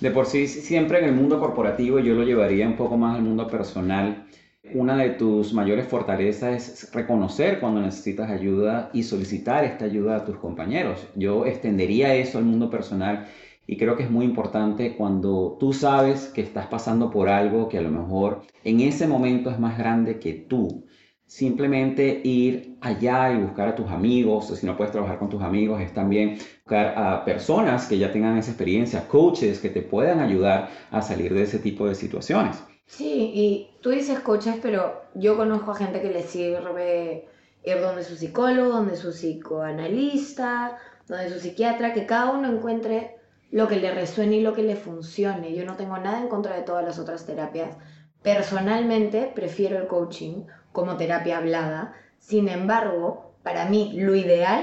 [0.00, 3.22] De por sí, siempre en el mundo corporativo yo lo llevaría un poco más al
[3.22, 4.24] mundo personal.
[4.72, 10.24] Una de tus mayores fortalezas es reconocer cuando necesitas ayuda y solicitar esta ayuda a
[10.24, 11.06] tus compañeros.
[11.16, 13.26] Yo extendería eso al mundo personal
[13.70, 17.78] y creo que es muy importante cuando tú sabes que estás pasando por algo que
[17.78, 20.86] a lo mejor en ese momento es más grande que tú
[21.24, 25.40] simplemente ir allá y buscar a tus amigos, o si no puedes trabajar con tus
[25.40, 30.18] amigos, es también buscar a personas que ya tengan esa experiencia, coaches que te puedan
[30.18, 32.60] ayudar a salir de ese tipo de situaciones.
[32.86, 37.28] Sí, y tú dices coaches, pero yo conozco a gente que le sirve
[37.64, 43.19] ir donde su psicólogo, donde su psicoanalista, donde su psiquiatra, que cada uno encuentre
[43.50, 45.54] lo que le resuene y lo que le funcione.
[45.54, 47.76] Yo no tengo nada en contra de todas las otras terapias.
[48.22, 51.94] Personalmente prefiero el coaching como terapia hablada.
[52.18, 54.62] Sin embargo, para mí lo ideal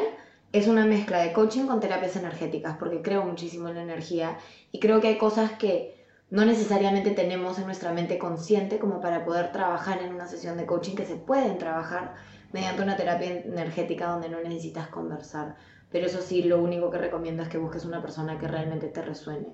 [0.54, 4.38] es una mezcla de coaching con terapias energéticas, porque creo muchísimo en la energía
[4.72, 5.98] y creo que hay cosas que
[6.30, 10.66] no necesariamente tenemos en nuestra mente consciente como para poder trabajar en una sesión de
[10.66, 12.16] coaching que se pueden trabajar
[12.52, 15.56] mediante una terapia energética donde no necesitas conversar.
[15.92, 19.02] Pero eso sí, lo único que recomiendo es que busques una persona que realmente te
[19.02, 19.48] resuene.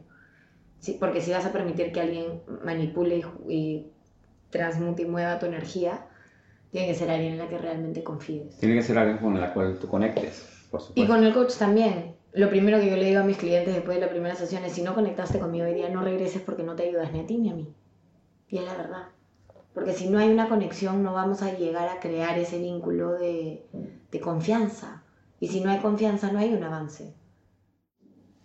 [0.80, 3.92] Sí, porque si vas a permitir que alguien manipule y, y
[4.50, 6.08] transmute y mueva tu energía,
[6.72, 8.58] tiene que ser alguien en la que realmente confíes.
[8.58, 11.02] Tiene que ser alguien con la cual tú conectes, por supuesto.
[11.02, 12.16] Y con el coach también.
[12.34, 14.74] Lo primero que yo le digo a mis clientes después de la primera sesión es,
[14.74, 17.38] si no conectaste conmigo hoy día, no regreses porque no te ayudas ni a ti
[17.38, 17.72] ni a mí.
[18.50, 19.04] Y es la verdad.
[19.76, 23.64] Porque si no hay una conexión, no vamos a llegar a crear ese vínculo de,
[24.12, 25.03] de confianza.
[25.44, 27.14] Y si no hay confianza, no hay un avance.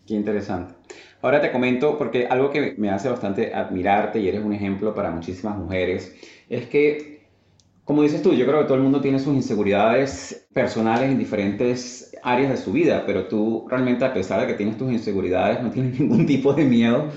[0.05, 0.75] Qué interesante.
[1.23, 5.13] Ahora te comento, porque algo que me hace bastante admirarte y eres un ejemplo para
[5.13, 6.13] muchísimas mujeres,
[6.49, 7.29] es que
[7.85, 12.13] como dices tú, yo creo que todo el mundo tiene sus inseguridades personales en diferentes
[12.25, 15.71] áreas de su vida, pero tú realmente a pesar de que tienes tus inseguridades no
[15.71, 17.11] tienes ningún tipo de miedo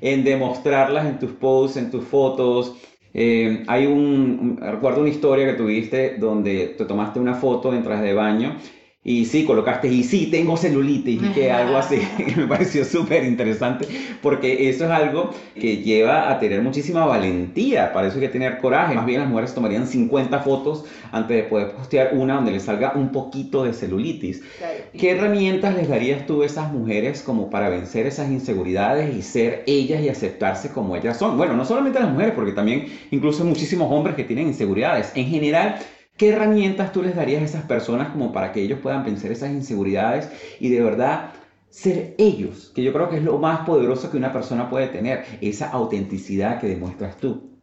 [0.00, 2.74] en demostrarlas en tus posts, en tus fotos.
[3.14, 8.02] Eh, hay un, recuerdo una historia que tuviste donde te tomaste una foto en traje
[8.02, 8.56] de baño
[9.08, 11.96] y sí, colocaste, y sí, tengo celulitis, y que algo así,
[12.36, 13.88] me pareció súper interesante,
[14.20, 18.58] porque eso es algo que lleva a tener muchísima valentía, para eso hay que tener
[18.58, 22.64] coraje, más bien las mujeres tomarían 50 fotos antes de poder postear una donde les
[22.64, 24.42] salga un poquito de celulitis.
[24.92, 29.64] ¿Qué herramientas les darías tú a esas mujeres como para vencer esas inseguridades y ser
[29.66, 31.38] ellas y aceptarse como ellas son?
[31.38, 35.12] Bueno, no solamente las mujeres, porque también incluso muchísimos hombres que tienen inseguridades.
[35.14, 35.78] En general,
[36.18, 39.50] ¿Qué herramientas tú les darías a esas personas como para que ellos puedan vencer esas
[39.50, 40.28] inseguridades
[40.58, 41.30] y de verdad
[41.70, 42.72] ser ellos?
[42.74, 46.58] Que yo creo que es lo más poderoso que una persona puede tener, esa autenticidad
[46.58, 47.60] que demuestras tú.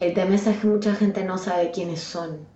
[0.00, 2.46] El tema es que mucha gente no sabe quiénes son,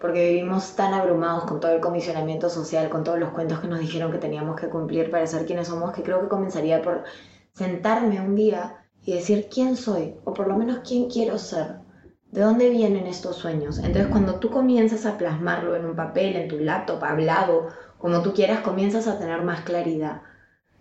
[0.00, 3.80] porque vivimos tan abrumados con todo el condicionamiento social, con todos los cuentos que nos
[3.80, 7.04] dijeron que teníamos que cumplir para ser quienes somos, que creo que comenzaría por
[7.52, 11.83] sentarme un día y decir quién soy, o por lo menos quién quiero ser
[12.34, 13.78] ¿De dónde vienen estos sueños?
[13.78, 17.68] Entonces cuando tú comienzas a plasmarlo en un papel, en tu laptop, hablado,
[17.98, 20.20] como tú quieras, comienzas a tener más claridad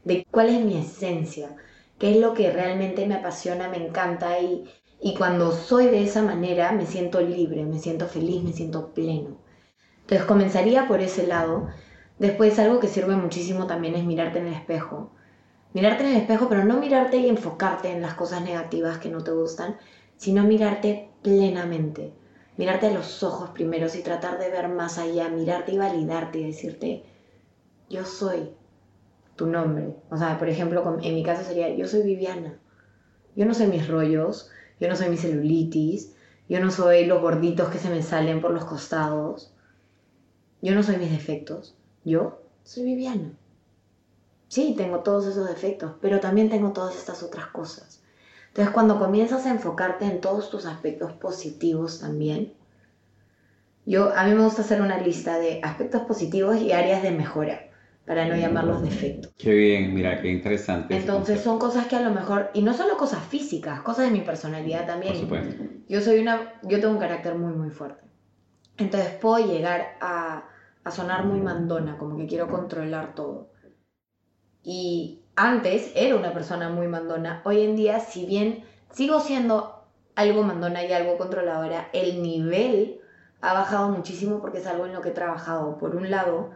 [0.04, 1.56] de cuál es mi esencia,
[2.00, 4.68] qué es lo que realmente me apasiona, me encanta y,
[5.00, 9.38] y cuando soy de esa manera me siento libre, me siento feliz, me siento pleno.
[10.02, 11.68] Entonces comenzaría por ese lado.
[12.20, 15.12] Después algo que sirve muchísimo también es mirarte en el espejo.
[15.74, 19.24] Mirarte en el espejo, pero no mirarte y enfocarte en las cosas negativas que no
[19.24, 19.78] te gustan,
[20.24, 22.14] sino mirarte plenamente,
[22.56, 26.46] mirarte a los ojos primero y tratar de ver más allá, mirarte y validarte y
[26.46, 27.04] decirte,
[27.90, 28.52] yo soy
[29.36, 29.98] tu nombre.
[30.10, 32.58] O sea, por ejemplo, en mi caso sería, yo soy Viviana.
[33.36, 36.16] Yo no soy mis rollos, yo no soy mi celulitis,
[36.48, 39.54] yo no soy los gorditos que se me salen por los costados,
[40.62, 43.34] yo no soy mis defectos, yo soy Viviana.
[44.48, 48.03] Sí, tengo todos esos defectos, pero también tengo todas estas otras cosas.
[48.54, 52.54] Entonces, cuando comienzas a enfocarte en todos tus aspectos positivos también,
[53.84, 57.72] yo, a mí me gusta hacer una lista de aspectos positivos y áreas de mejora,
[58.06, 59.34] para no llamarlos defectos.
[59.40, 60.96] Qué bien, mira, qué interesante.
[60.96, 64.22] Entonces son cosas que a lo mejor, y no solo cosas físicas, cosas de mi
[64.22, 65.14] personalidad también.
[65.14, 65.64] Por supuesto.
[65.90, 68.04] Yo soy una, yo tengo un carácter muy, muy fuerte.
[68.78, 70.48] Entonces puedo llegar a,
[70.84, 73.50] a sonar muy mandona, como que quiero controlar todo.
[74.62, 77.42] Y antes era una persona muy mandona.
[77.46, 83.00] Hoy en día, si bien sigo siendo algo mandona y algo controladora, el nivel
[83.42, 85.78] ha bajado muchísimo porque es algo en lo que he trabajado.
[85.78, 86.52] Por un lado,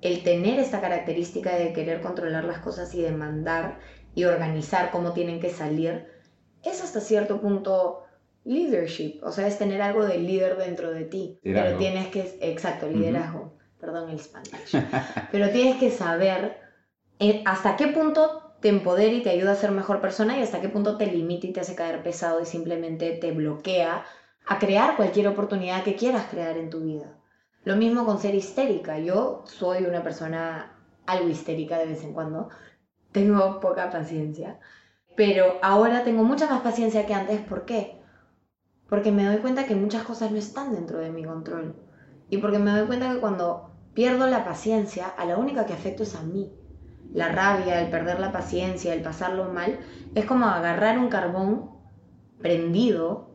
[0.00, 3.78] el tener esta característica de querer controlar las cosas y de mandar
[4.14, 6.06] y organizar cómo tienen que salir,
[6.64, 8.02] es hasta cierto punto
[8.44, 11.38] leadership, o sea, es tener algo de líder dentro de ti.
[11.42, 14.80] Pero tienes que, exacto, liderazgo, perdón el Spanish,
[15.32, 16.65] pero tienes que saber
[17.44, 20.68] hasta qué punto te empodera y te ayuda a ser mejor persona y hasta qué
[20.68, 24.04] punto te limita y te hace caer pesado y simplemente te bloquea
[24.46, 27.18] a crear cualquier oportunidad que quieras crear en tu vida.
[27.64, 28.98] Lo mismo con ser histérica.
[28.98, 32.48] Yo soy una persona algo histérica de vez en cuando.
[33.12, 34.60] Tengo poca paciencia.
[35.16, 37.40] Pero ahora tengo mucha más paciencia que antes.
[37.40, 38.00] ¿Por qué?
[38.88, 41.74] Porque me doy cuenta que muchas cosas no están dentro de mi control.
[42.30, 46.04] Y porque me doy cuenta que cuando pierdo la paciencia, a la única que afecto
[46.04, 46.52] es a mí
[47.16, 49.78] la rabia, el perder la paciencia, el pasarlo mal,
[50.14, 51.70] es como agarrar un carbón
[52.42, 53.30] prendido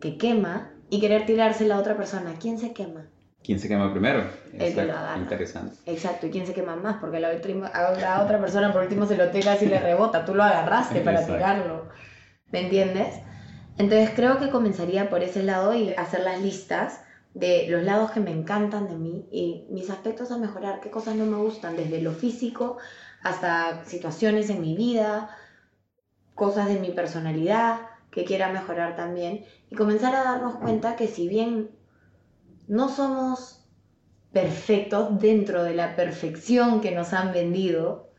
[0.00, 2.34] que quema y querer tirárselo a otra persona.
[2.40, 3.06] ¿Quién se quema?
[3.44, 4.24] ¿Quién se quema primero?
[4.52, 5.20] El que lo agarra.
[5.20, 5.76] Interesante.
[5.86, 6.96] Exacto, ¿y quién se quema más?
[6.96, 10.42] Porque la, la otra persona por último se lo tira y le rebota, tú lo
[10.42, 11.88] agarraste para tirarlo.
[12.50, 13.20] ¿Me entiendes?
[13.78, 17.00] Entonces creo que comenzaría por ese lado y hacer las listas
[17.34, 21.16] de los lados que me encantan de mí y mis aspectos a mejorar, qué cosas
[21.16, 22.78] no me gustan, desde lo físico
[23.24, 25.30] hasta situaciones en mi vida,
[26.34, 31.26] cosas de mi personalidad que quiera mejorar también y comenzar a darnos cuenta que si
[31.26, 31.70] bien
[32.68, 33.66] no somos
[34.32, 38.10] perfectos dentro de la perfección que nos han vendido,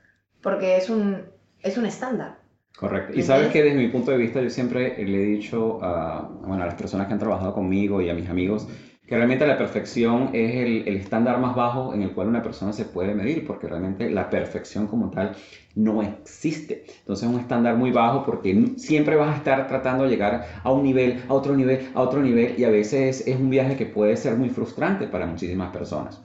[0.42, 1.26] porque es un,
[1.62, 2.40] es un estándar.
[2.76, 3.18] Correcto.
[3.18, 6.64] Y sabes que desde mi punto de vista yo siempre le he dicho a, bueno,
[6.64, 8.68] a las personas que han trabajado conmigo y a mis amigos,
[9.08, 12.86] que realmente la perfección es el, estándar más bajo en el cual una persona se
[12.86, 15.36] puede medir, porque realmente la perfección como tal
[15.76, 16.86] no existe.
[17.00, 20.72] Entonces es un estándar muy bajo porque siempre vas a estar tratando de llegar a
[20.72, 23.86] un nivel, a otro nivel, a otro nivel, y a veces es un viaje que
[23.86, 26.22] puede ser muy frustrante para muchísimas personas.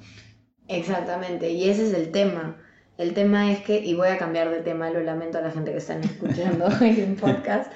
[0.69, 2.57] Exactamente, y ese es el tema.
[2.97, 5.73] El tema es que, y voy a cambiar de tema, lo lamento a la gente
[5.73, 7.73] que están escuchando en podcast,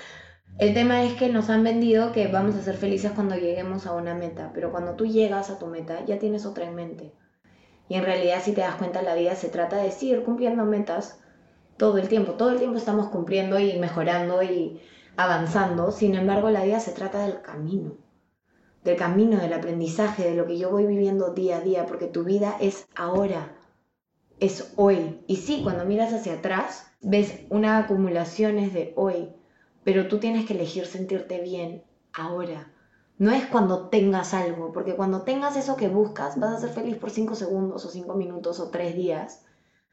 [0.59, 3.95] el tema es que nos han vendido que vamos a ser felices cuando lleguemos a
[3.95, 7.13] una meta, pero cuando tú llegas a tu meta ya tienes otra en mente.
[7.89, 11.19] Y en realidad si te das cuenta la vida se trata de seguir cumpliendo metas
[11.77, 12.33] todo el tiempo.
[12.33, 14.81] Todo el tiempo estamos cumpliendo y mejorando y
[15.17, 15.91] avanzando.
[15.91, 17.97] Sin embargo, la vida se trata del camino.
[18.85, 22.25] Del camino, del aprendizaje, de lo que yo voy viviendo día a día, porque tu
[22.25, 23.57] vida es ahora,
[24.41, 25.23] es hoy.
[25.27, 29.35] Y sí, cuando miras hacia atrás, ves una acumulación de hoy
[29.85, 32.73] pero tú tienes que elegir sentirte bien ahora.
[33.19, 36.97] No es cuando tengas algo, porque cuando tengas eso que buscas, vas a ser feliz
[36.97, 39.45] por 5 segundos o 5 minutos o 3 días,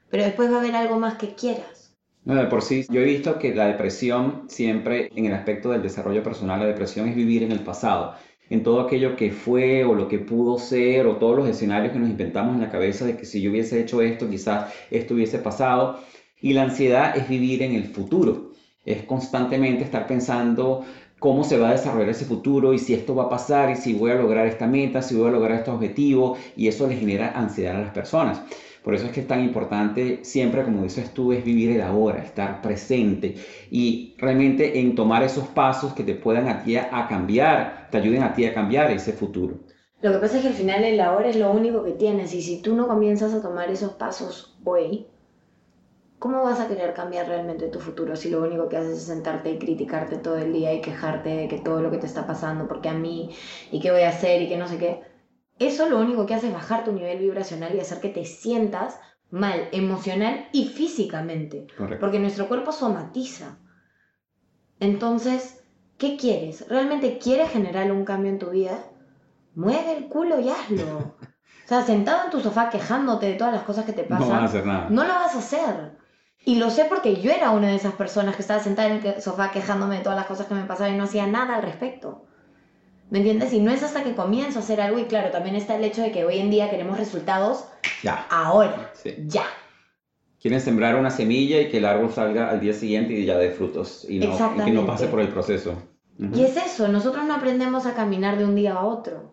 [0.09, 1.95] pero después va a haber algo más que quieras.
[2.23, 5.81] No, de por sí, yo he visto que la depresión siempre, en el aspecto del
[5.83, 8.15] desarrollo personal, la depresión es vivir en el pasado.
[8.49, 11.99] en todo aquello que fue o lo que pudo ser o todos los escenarios que
[11.99, 15.39] nos inventamos en la cabeza de que si yo hubiese hecho esto, quizás esto hubiese
[15.39, 15.99] pasado.
[16.41, 18.50] Y la ansiedad es vivir en el futuro,
[18.85, 20.83] es constantemente estar pensando
[21.19, 23.93] cómo se va a desarrollar ese futuro y si esto va a pasar y si
[23.93, 27.31] voy a lograr esta meta, si voy a lograr este objetivo y eso le genera
[27.37, 28.41] ansiedad a las personas.
[28.83, 32.23] Por eso es que es tan importante siempre, como dices tú, es vivir el ahora,
[32.23, 33.35] estar presente
[33.69, 38.23] y realmente en tomar esos pasos que te puedan a ti a cambiar, te ayuden
[38.23, 39.59] a ti a cambiar ese futuro.
[40.01, 42.41] Lo que pasa es que al final el ahora es lo único que tienes y
[42.41, 45.05] si tú no comienzas a tomar esos pasos hoy,
[46.21, 49.49] ¿cómo vas a querer cambiar realmente tu futuro si lo único que haces es sentarte
[49.49, 52.67] y criticarte todo el día y quejarte de que todo lo que te está pasando,
[52.67, 53.35] porque a mí,
[53.71, 55.01] y qué voy a hacer, y que no sé qué?
[55.57, 58.99] Eso lo único que hace es bajar tu nivel vibracional y hacer que te sientas
[59.31, 61.65] mal, emocional y físicamente.
[61.99, 63.57] Porque nuestro cuerpo somatiza.
[64.79, 65.63] Entonces,
[65.97, 66.69] ¿qué quieres?
[66.69, 68.77] ¿Realmente quieres generar un cambio en tu vida?
[69.55, 71.17] Mueve el culo y hazlo.
[71.63, 74.27] O sea, sentado en tu sofá quejándote de todas las cosas que te pasan.
[74.27, 74.89] No vas a hacer nada.
[74.89, 76.00] No lo vas a hacer.
[76.43, 79.21] Y lo sé porque yo era una de esas personas que estaba sentada en el
[79.21, 82.25] sofá quejándome de todas las cosas que me pasaban y no hacía nada al respecto.
[83.11, 83.53] ¿Me entiendes?
[83.53, 86.01] Y no es hasta que comienzo a hacer algo y claro, también está el hecho
[86.01, 87.65] de que hoy en día queremos resultados
[88.01, 88.25] ya.
[88.29, 88.91] Ahora.
[89.27, 89.43] Ya.
[90.41, 93.51] Quieren sembrar una semilla y que el árbol salga al día siguiente y ya dé
[93.51, 95.75] frutos y, no, y que no pase por el proceso.
[96.17, 99.31] Y es eso, nosotros no aprendemos a caminar de un día a otro.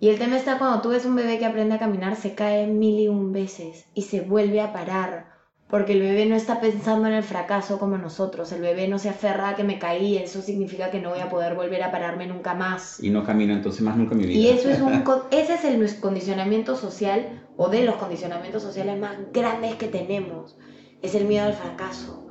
[0.00, 2.66] Y el tema está cuando tú ves un bebé que aprende a caminar, se cae
[2.68, 5.27] mil y un veces y se vuelve a parar
[5.68, 9.10] porque el bebé no está pensando en el fracaso como nosotros, el bebé no se
[9.10, 12.26] aferra a que me caí, eso significa que no voy a poder volver a pararme
[12.26, 13.02] nunca más.
[13.02, 14.38] Y no camino entonces más nunca en mi vida.
[14.38, 19.16] Y eso es un, ese es el condicionamiento social o de los condicionamientos sociales más
[19.32, 20.56] grandes que tenemos,
[21.02, 22.24] es el miedo al fracaso.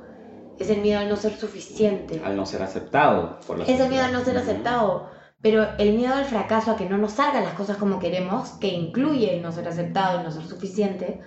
[0.58, 2.20] Es el miedo al no ser suficiente.
[2.24, 5.08] Al no ser aceptado por la Es el miedo al no ser aceptado.
[5.40, 8.66] Pero el miedo al fracaso, a que no nos salgan las cosas como queremos, que
[8.66, 11.20] incluye el no ser aceptado, el no ser suficiente,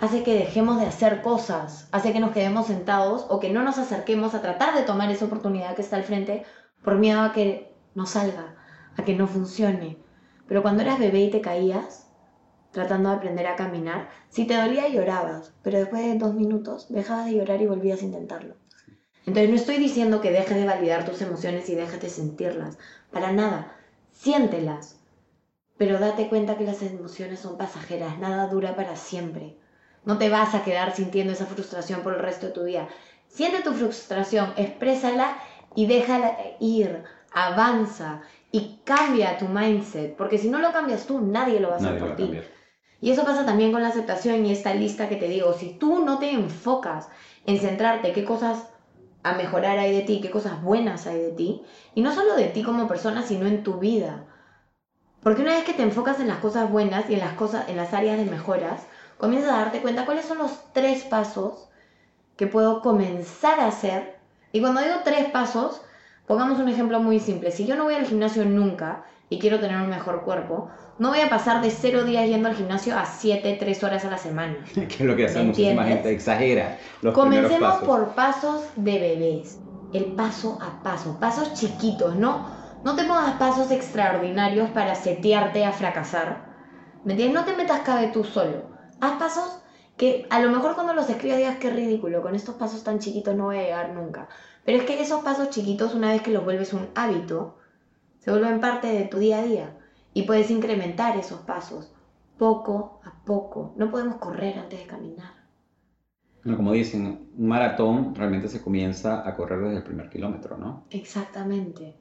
[0.00, 3.76] hace que dejemos de hacer cosas, hace que nos quedemos sentados o que no nos
[3.78, 6.44] acerquemos a tratar de tomar esa oportunidad que está al frente
[6.82, 8.56] por miedo a que no salga,
[8.96, 9.98] a que no funcione.
[10.48, 12.10] Pero cuando eras bebé y te caías,
[12.70, 17.26] tratando de aprender a caminar, si te dolía llorabas, pero después de dos minutos dejabas
[17.26, 18.54] de llorar y volvías a intentarlo.
[19.26, 22.78] Entonces no estoy diciendo que dejes de validar tus emociones y dejes de sentirlas,
[23.12, 23.76] para nada,
[24.12, 24.98] siéntelas,
[25.76, 29.59] pero date cuenta que las emociones son pasajeras, nada dura para siempre.
[30.04, 32.88] No te vas a quedar sintiendo esa frustración por el resto de tu vida.
[33.28, 35.36] Siente tu frustración, exprésala
[35.74, 41.60] y déjala ir, avanza y cambia tu mindset, porque si no lo cambias tú, nadie
[41.60, 42.40] lo va a hacer por ti.
[43.00, 45.52] Y eso pasa también con la aceptación y esta lista que te digo.
[45.54, 47.08] Si tú no te enfocas
[47.46, 48.68] en centrarte qué cosas
[49.22, 51.62] a mejorar hay de ti, qué cosas buenas hay de ti,
[51.94, 54.24] y no solo de ti como persona, sino en tu vida.
[55.22, 57.76] Porque una vez que te enfocas en las cosas buenas y en las cosas en
[57.76, 58.86] las áreas de mejoras,
[59.20, 61.68] comienzas a darte cuenta cuáles son los tres pasos
[62.36, 64.16] que puedo comenzar a hacer.
[64.50, 65.82] Y cuando digo tres pasos,
[66.26, 67.52] pongamos un ejemplo muy simple.
[67.52, 71.20] Si yo no voy al gimnasio nunca y quiero tener un mejor cuerpo, no voy
[71.20, 74.56] a pasar de cero días yendo al gimnasio a siete, tres horas a la semana.
[74.74, 76.78] que es lo que hace muchísima gente, exagera.
[77.02, 79.58] Los Comencemos por pasos de bebés.
[79.92, 82.46] El paso a paso, pasos chiquitos, ¿no?
[82.84, 86.48] No te pongas pasos extraordinarios para setearte a fracasar.
[87.04, 87.38] ¿Me entiendes?
[87.38, 89.62] No te metas cabe tú solo haz pasos
[89.96, 93.36] que a lo mejor cuando los escribas digas que ridículo, con estos pasos tan chiquitos
[93.36, 94.28] no voy a llegar nunca.
[94.64, 97.58] Pero es que esos pasos chiquitos, una vez que los vuelves un hábito,
[98.18, 99.78] se vuelven parte de tu día a día
[100.14, 101.92] y puedes incrementar esos pasos
[102.38, 103.74] poco a poco.
[103.76, 105.34] No podemos correr antes de caminar.
[106.56, 110.86] como dicen, un maratón realmente se comienza a correr desde el primer kilómetro, ¿no?
[110.90, 111.96] Exactamente.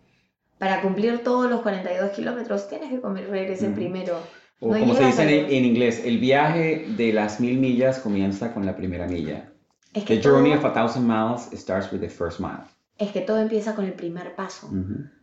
[0.58, 4.20] Para cumplir todos los 42 kilómetros tienes que correr ese primero
[4.60, 8.76] o como se dice en, inglés, el viaje de las mil millas comienza con la
[8.76, 9.51] primera milla.
[9.93, 12.64] Es que the journey of a thousand miles starts with the first mile.
[12.97, 14.70] Es que todo empieza con el primer paso.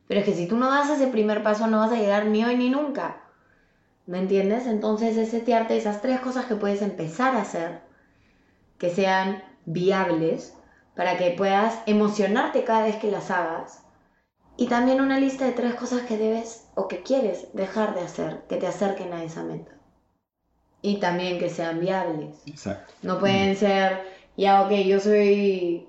[0.09, 2.45] Pero es que si tú no das ese primer paso no vas a llegar ni
[2.45, 3.23] hoy ni nunca.
[4.07, 4.67] ¿Me entiendes?
[4.67, 7.81] Entonces es setearte esas tres cosas que puedes empezar a hacer,
[8.79, 10.55] que sean viables,
[10.95, 13.83] para que puedas emocionarte cada vez que las hagas
[14.57, 18.43] y también una lista de tres cosas que debes o que quieres dejar de hacer,
[18.49, 19.73] que te acerquen a esa meta.
[20.83, 22.37] Y también que sean viables.
[22.47, 22.93] Exacto.
[23.03, 23.57] No pueden mm.
[23.57, 24.03] ser,
[24.37, 25.89] ya, ok, yo soy,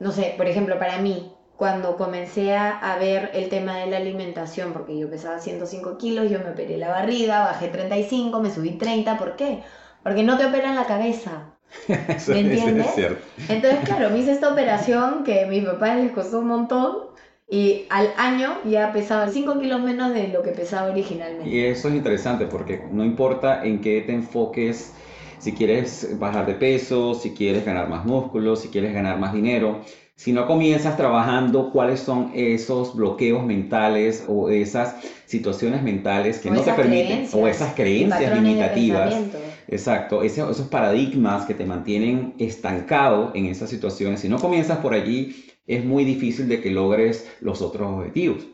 [0.00, 4.72] no sé, por ejemplo, para mí, cuando comencé a, ver el tema de la alimentación,
[4.72, 9.18] porque yo pesaba 105 kilos, yo me operé la barriga, bajé 35, me subí 30,
[9.18, 9.62] ¿por qué?
[10.02, 11.52] Porque no te operan la cabeza.
[11.88, 12.88] ¿Me entiendes?
[13.48, 17.11] Entonces, claro, me hice esta operación que a mi papá les costó un montón
[17.52, 21.50] Y al año ya pesaba 5 kilos menos de lo que pesaba originalmente.
[21.50, 24.94] Y eso es interesante porque no importa en qué te enfoques,
[25.38, 29.82] si quieres bajar de peso, si quieres ganar más músculo, si quieres ganar más dinero,
[30.16, 34.96] si no comienzas trabajando cuáles son esos bloqueos mentales o esas
[35.26, 39.14] situaciones mentales que no te permiten, o esas creencias limitativas,
[39.68, 44.94] exacto, esos, esos paradigmas que te mantienen estancado en esas situaciones, si no comienzas por
[44.94, 48.46] allí, es muy difícil de que logres los otros objetivos.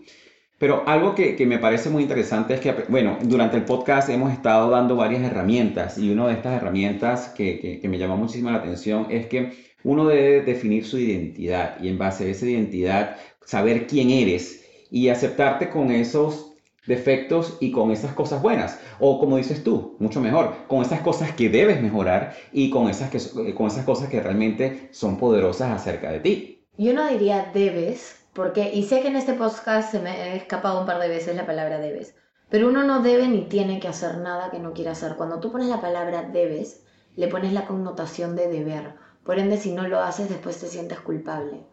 [0.59, 4.33] Pero algo que, que, me parece muy interesante es que, bueno, durante el podcast hemos
[4.33, 8.59] estado dando varias herramientas y una de estas herramientas que, que, me llamó muchísimo la
[8.59, 9.53] atención es que
[9.85, 15.09] uno debe definir su identidad y en base a esa identidad saber quién eres y
[15.11, 16.57] aceptarte con esos
[16.89, 18.81] defectos y con esas cosas buenas.
[18.99, 23.11] O como dices tú, mucho mejor, con esas cosas que debes mejorar y con esas,
[23.11, 26.58] que, con esas cosas que realmente son poderosas acerca de ti.
[26.79, 30.79] Yo no diría debes, porque, y sé que en este podcast se me ha escapado
[30.79, 32.15] un par de veces la palabra debes,
[32.49, 35.17] pero uno no debe ni tiene que hacer nada que no quiera hacer.
[35.17, 36.85] Cuando tú pones la palabra debes,
[37.17, 38.95] le pones la connotación de deber.
[39.25, 41.67] Por ende, si no lo haces, después te sientes culpable.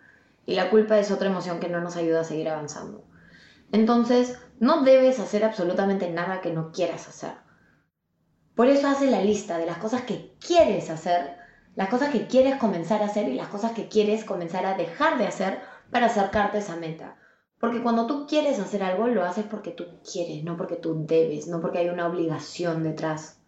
[0.47, 3.05] Y la culpa es otra emoción que no nos ayuda a seguir avanzando.
[3.71, 7.33] Entonces, no debes hacer absolutamente nada que no quieras hacer.
[8.55, 11.44] Por eso hace la lista de las cosas que quieres hacer
[11.75, 15.17] las cosas que quieres comenzar a hacer y las cosas que quieres comenzar a dejar
[15.17, 15.59] de hacer
[15.91, 17.17] para acercarte a esa meta.
[17.59, 21.47] Porque cuando tú quieres hacer algo, lo haces porque tú quieres, no porque tú debes,
[21.47, 23.39] no porque hay una obligación detrás.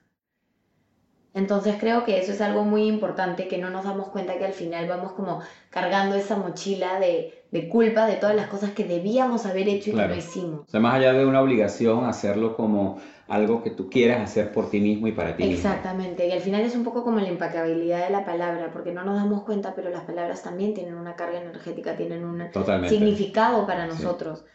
[1.34, 4.54] Entonces creo que eso es algo muy importante, que no nos damos cuenta que al
[4.54, 9.46] final vamos como cargando esa mochila de, de culpa de todas las cosas que debíamos
[9.46, 10.62] haber hecho y que no hicimos.
[10.62, 14.70] O sea, más allá de una obligación, hacerlo como algo que tú quieras hacer por
[14.70, 18.06] ti mismo y para ti Exactamente, y al final es un poco como la impecabilidad
[18.06, 21.40] de la palabra, porque no nos damos cuenta, pero las palabras también tienen una carga
[21.40, 22.50] energética, tienen un
[22.88, 24.46] significado para nosotros.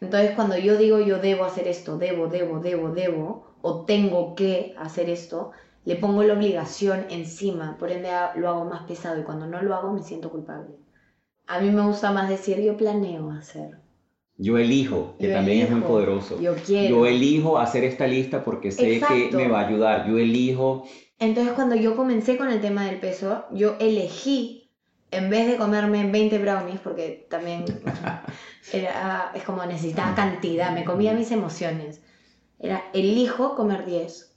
[0.00, 4.74] Entonces, cuando yo digo yo debo hacer esto, debo, debo, debo, debo, o tengo que
[4.76, 5.50] hacer esto,
[5.84, 9.74] le pongo la obligación encima, por ende lo hago más pesado y cuando no lo
[9.74, 10.76] hago me siento culpable.
[11.46, 13.80] A mí me gusta más decir yo planeo hacer.
[14.40, 16.40] Yo elijo, que también es muy poderoso.
[16.40, 16.88] Yo quiero.
[16.88, 20.08] Yo elijo hacer esta lista porque sé que me va a ayudar.
[20.08, 20.84] Yo elijo.
[21.18, 24.70] Entonces, cuando yo comencé con el tema del peso, yo elegí,
[25.10, 27.64] en vez de comerme 20 brownies, porque también
[28.72, 32.00] era, es como necesitaba cantidad, me comía mis emociones.
[32.60, 34.36] Era, elijo comer 10.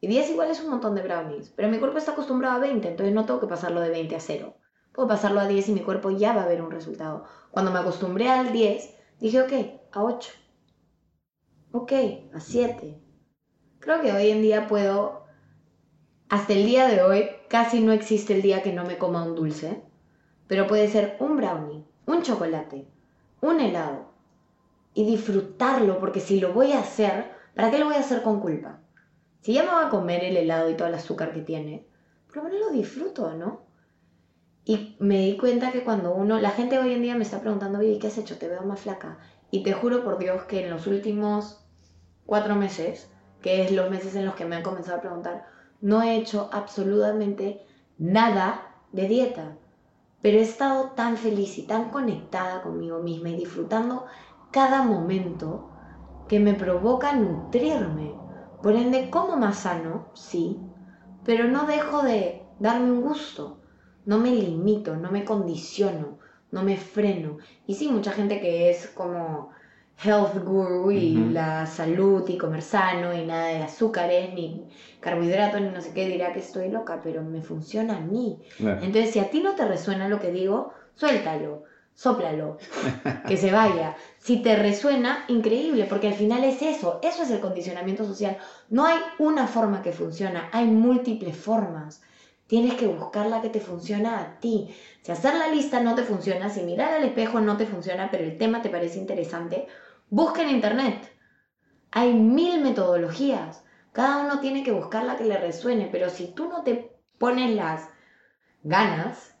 [0.00, 2.88] Y 10 igual es un montón de brownies, pero mi cuerpo está acostumbrado a 20,
[2.88, 4.56] entonces no tengo que pasarlo de 20 a 0.
[4.92, 7.24] Puedo pasarlo a 10 y mi cuerpo ya va a ver un resultado.
[7.52, 9.52] Cuando me acostumbré al 10, Dije, ok,
[9.92, 10.32] a 8.
[11.72, 11.92] Ok,
[12.34, 13.00] a 7.
[13.80, 15.24] Creo que hoy en día puedo,
[16.28, 19.34] hasta el día de hoy, casi no existe el día que no me coma un
[19.34, 19.82] dulce,
[20.48, 22.86] pero puede ser un brownie, un chocolate,
[23.40, 24.10] un helado,
[24.92, 28.40] y disfrutarlo, porque si lo voy a hacer, ¿para qué lo voy a hacer con
[28.40, 28.80] culpa?
[29.40, 31.86] Si ya me voy a comer el helado y todo el azúcar que tiene,
[32.26, 33.65] por lo menos lo disfruto, ¿no?
[34.68, 37.78] Y me di cuenta que cuando uno, la gente hoy en día me está preguntando,
[37.78, 38.36] oye, ¿qué has hecho?
[38.36, 39.18] Te veo más flaca.
[39.52, 41.64] Y te juro por Dios que en los últimos
[42.26, 43.08] cuatro meses,
[43.40, 45.46] que es los meses en los que me han comenzado a preguntar,
[45.80, 47.64] no he hecho absolutamente
[47.96, 49.56] nada de dieta.
[50.20, 54.06] Pero he estado tan feliz y tan conectada conmigo misma y disfrutando
[54.50, 55.70] cada momento
[56.26, 58.16] que me provoca nutrirme.
[58.64, 60.60] Por ende, como más sano, sí,
[61.24, 63.60] pero no dejo de darme un gusto
[64.06, 66.18] no me limito, no me condiciono,
[66.50, 67.38] no me freno.
[67.66, 69.50] Y sí, mucha gente que es como
[70.02, 74.66] health guru y la salud y comer sano y nada de azúcares ni
[75.00, 78.40] carbohidratos ni no sé qué dirá que estoy loca, pero me funciona a mí.
[78.58, 82.58] Entonces, si a ti no te resuena lo que digo, suéltalo, sóplalo,
[83.28, 83.96] que se vaya.
[84.18, 88.36] Si te resuena, increíble, porque al final es eso, eso es el condicionamiento social.
[88.68, 92.02] No hay una forma que funciona, hay múltiples formas.
[92.46, 94.74] Tienes que buscar la que te funciona a ti.
[95.02, 98.22] Si hacer la lista no te funciona, si mirar al espejo no te funciona, pero
[98.22, 99.66] el tema te parece interesante,
[100.10, 101.12] busca en internet.
[101.90, 103.64] Hay mil metodologías.
[103.92, 107.54] Cada uno tiene que buscar la que le resuene, pero si tú no te pones
[107.56, 107.88] las
[108.62, 109.34] ganas,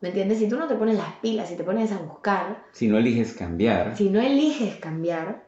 [0.00, 0.38] ¿me entiendes?
[0.38, 2.64] Si tú no te pones las pilas y te pones a buscar.
[2.72, 3.96] Si no eliges cambiar.
[3.96, 5.46] Si no eliges cambiar,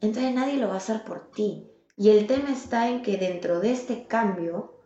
[0.00, 1.68] entonces nadie lo va a hacer por ti.
[1.96, 4.81] Y el tema está en que dentro de este cambio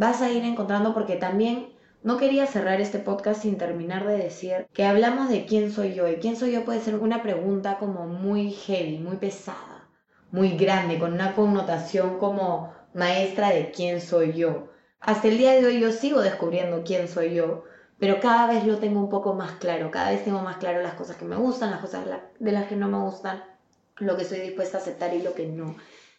[0.00, 1.68] vas a ir encontrando porque también
[2.02, 6.08] no quería cerrar este podcast sin terminar de decir que hablamos de quién soy yo
[6.08, 9.90] y quién soy yo puede ser una pregunta como muy heavy, muy pesada,
[10.30, 14.68] muy grande, con una connotación como maestra de quién soy yo.
[15.00, 17.64] Hasta el día de hoy yo sigo descubriendo quién soy yo,
[17.98, 20.94] pero cada vez lo tengo un poco más claro, cada vez tengo más claro las
[20.94, 22.06] cosas que me gustan, las cosas
[22.38, 23.44] de las que no me gustan,
[23.98, 25.76] lo que estoy dispuesta a aceptar y lo que no.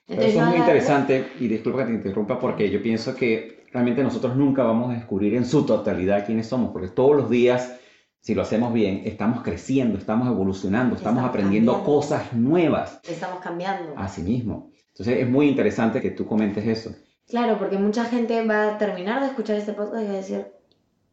[0.08, 4.04] Entonces, eso es muy interesante, y disculpa que te interrumpa, porque yo pienso que realmente
[4.04, 7.78] nosotros nunca vamos a descubrir en su totalidad quiénes somos, porque todos los días,
[8.20, 13.00] si lo hacemos bien, estamos creciendo, estamos evolucionando, estamos, aprendiendo cosas nuevas.
[13.04, 13.94] Estamos cambiando.
[13.98, 14.72] Así mismo.
[14.90, 16.94] Entonces es muy interesante que tú comentes eso.
[17.28, 20.48] Claro, porque mucha gente va a terminar de escuchar este podcast y va a decir,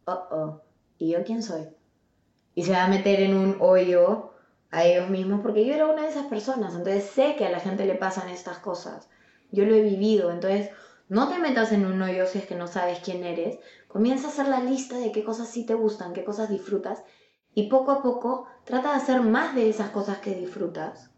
[0.06, 0.62] oh, oh,
[0.98, 1.68] ¿y yo quién soy?
[2.54, 4.32] Y se va a meter en un hoyo
[4.70, 7.60] a ellos mismos, porque yo era una de esas personas, entonces sé que a la
[7.60, 9.08] gente le pasan estas cosas.
[9.50, 10.70] Yo lo he vivido, entonces
[11.08, 13.58] no te metas en un hoyo si es que no sabes quién eres.
[13.88, 17.02] Comienza a hacer la lista de qué cosas sí te gustan, qué cosas disfrutas,
[17.54, 21.10] y poco a poco trata de hacer más de esas cosas que disfrutas.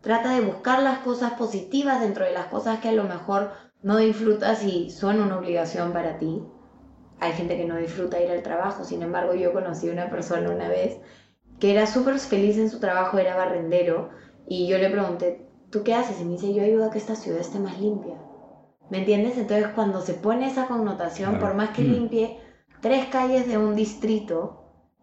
[0.00, 3.50] Trata de buscar las cosas positivas dentro de las cosas que a lo mejor
[3.82, 6.42] no disfrutas y son una obligación para ti.
[7.18, 10.50] Hay gente que no disfruta ir al trabajo, sin embargo yo conocí a una persona
[10.50, 10.98] una vez
[11.58, 14.10] que era súper feliz en su trabajo, era barrendero,
[14.46, 16.20] y yo le pregunté, ¿tú qué haces?
[16.20, 18.16] Y me dice, yo ayudo a que esta ciudad esté más limpia.
[18.90, 19.36] ¿Me entiendes?
[19.36, 21.92] Entonces cuando se pone esa connotación, por más que mm.
[21.92, 22.40] limpie
[22.80, 24.62] tres calles de un distrito,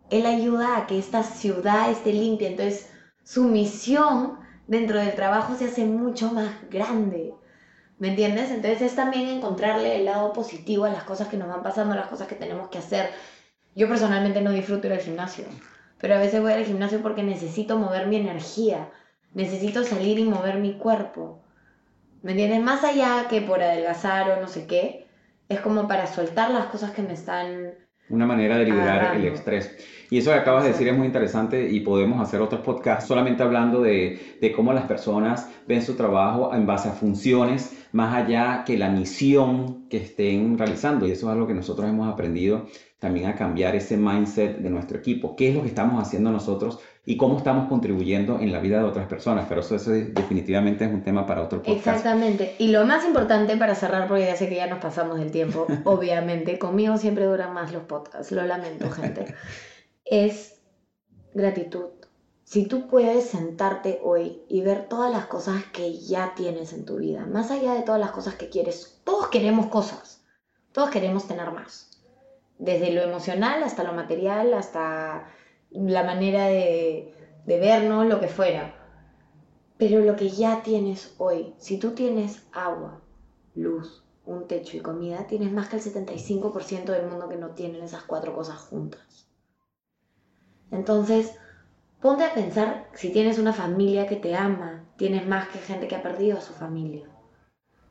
[0.10, 2.50] él ayuda a que esta ciudad esté limpia.
[2.50, 2.90] Entonces
[3.24, 7.34] su misión dentro del trabajo se hace mucho más grande.
[8.00, 8.52] ¿Me entiendes?
[8.52, 11.98] Entonces es también encontrarle el lado positivo a las cosas que nos van pasando, a
[11.98, 13.10] las cosas que tenemos que hacer.
[13.76, 15.46] Yo personalmente no disfruto ir al gimnasio,
[16.00, 18.90] pero a veces voy al gimnasio porque necesito mover mi energía,
[19.34, 21.43] necesito salir y mover mi cuerpo.
[22.24, 22.61] ¿Me entiendes?
[22.61, 25.05] Más allá que por adelgazar o no sé qué,
[25.49, 27.74] es como para soltar las cosas que me están
[28.09, 29.76] una manera de liberar el estrés.
[30.09, 33.43] Y eso que acabas de decir es muy interesante y podemos hacer otros podcasts solamente
[33.43, 38.63] hablando de, de, cómo las personas ven su trabajo en base a funciones, más allá
[38.65, 41.07] que la misión que estén realizando.
[41.07, 42.67] Y eso es algo que nosotros hemos aprendido
[42.99, 45.36] también a cambiar ese mindset de nuestro equipo.
[45.36, 48.86] ¿Qué es lo que estamos haciendo nosotros y cómo estamos contribuyendo en la vida de
[48.86, 49.45] otras personas?
[49.49, 51.78] Pero eso, definitivamente es un tema para otro podcast.
[51.78, 52.56] Exactamente.
[52.60, 55.68] Y lo más importante para cerrar, porque ya sé que ya nos pasamos del tiempo,
[55.84, 59.36] obviamente, conmigo siempre duran más los podcasts, lo lamento, gente,
[60.06, 60.62] es
[61.34, 61.88] gratitud.
[62.43, 66.97] Si tú puedes sentarte hoy y ver todas las cosas que ya tienes en tu
[66.97, 70.24] vida, más allá de todas las cosas que quieres, todos queremos cosas,
[70.72, 71.93] todos queremos tener más
[72.64, 75.28] desde lo emocional hasta lo material, hasta
[75.74, 77.13] la manera de,
[77.45, 78.76] vernos, lo que fuera.
[79.78, 83.01] Pero lo que ya tienes hoy, si tú tienes agua,
[83.55, 87.84] luz, un techo y comida, tienes más que el 75% del mundo que no tienen
[87.84, 89.28] esas cuatro cosas juntas.
[90.71, 91.38] Entonces,
[92.01, 95.95] ponte a pensar si tienes una familia que te ama, tienes más que gente que
[95.95, 97.09] ha perdido a su familia.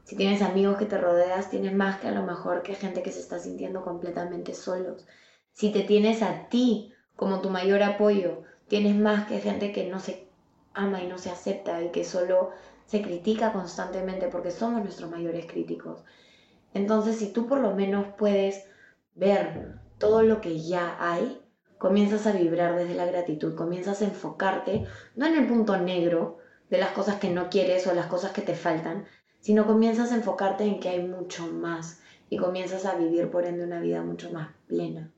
[0.05, 3.13] Si tienes amigos que te rodeas, tienes más que a lo mejor que gente que
[3.13, 5.07] se está sintiendo completamente solos.
[5.53, 6.92] Si te tienes a ti
[7.23, 10.27] como tu mayor apoyo, tienes más que gente que no se
[10.75, 12.51] ama y no se acepta y que solo
[12.85, 16.03] se critica constantemente porque somos nuestros mayores críticos.
[16.75, 18.65] Entonces, si tú por lo menos puedes
[19.15, 21.41] ver todo lo que ya hay,
[21.79, 26.39] comienzas a vibrar desde la gratitud, comienzas a enfocarte no en el punto negro
[26.71, 29.05] de las cosas que no quieres o las cosas que te faltan,
[29.39, 33.63] sino comienzas a enfocarte en que hay mucho más y comienzas a vivir por ende
[33.63, 35.13] una vida mucho más plena,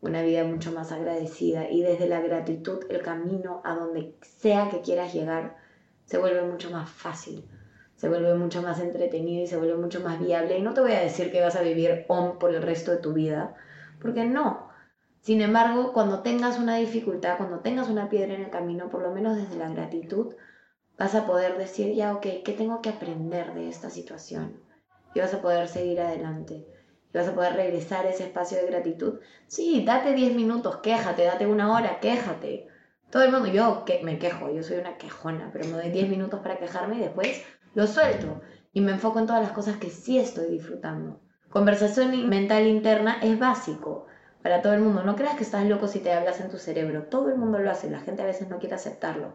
[0.00, 4.80] una vida mucho más agradecida y desde la gratitud el camino a donde sea que
[4.80, 5.56] quieras llegar
[6.04, 7.44] se vuelve mucho más fácil,
[7.96, 10.92] se vuelve mucho más entretenido y se vuelve mucho más viable y no te voy
[10.92, 13.54] a decir que vas a vivir on por el resto de tu vida,
[14.00, 14.68] porque no.
[15.20, 19.10] Sin embargo, cuando tengas una dificultad, cuando tengas una piedra en el camino, por lo
[19.10, 20.34] menos desde la gratitud,
[20.96, 24.60] vas a poder decir, ya, ok, ¿qué tengo que aprender de esta situación?
[25.14, 26.66] Y vas a poder seguir adelante.
[27.18, 29.18] Vas a poder regresar a ese espacio de gratitud.
[29.48, 32.68] Sí, date 10 minutos, quéjate, date una hora, quéjate.
[33.10, 36.10] Todo el mundo, yo que me quejo, yo soy una quejona, pero me doy 10
[36.10, 37.42] minutos para quejarme y después
[37.74, 38.40] lo suelto.
[38.72, 41.20] Y me enfoco en todas las cosas que sí estoy disfrutando.
[41.48, 44.06] Conversación mental interna es básico
[44.40, 45.02] para todo el mundo.
[45.02, 47.06] No creas que estás loco si te hablas en tu cerebro.
[47.06, 49.34] Todo el mundo lo hace, la gente a veces no quiere aceptarlo.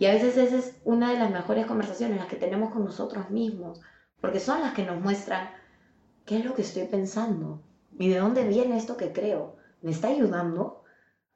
[0.00, 3.30] Y a veces esa es una de las mejores conversaciones, las que tenemos con nosotros
[3.30, 3.80] mismos,
[4.20, 5.61] porque son las que nos muestran
[6.26, 7.62] qué es lo que estoy pensando
[7.98, 9.56] y de dónde viene esto que creo.
[9.82, 10.82] ¿Me está ayudando?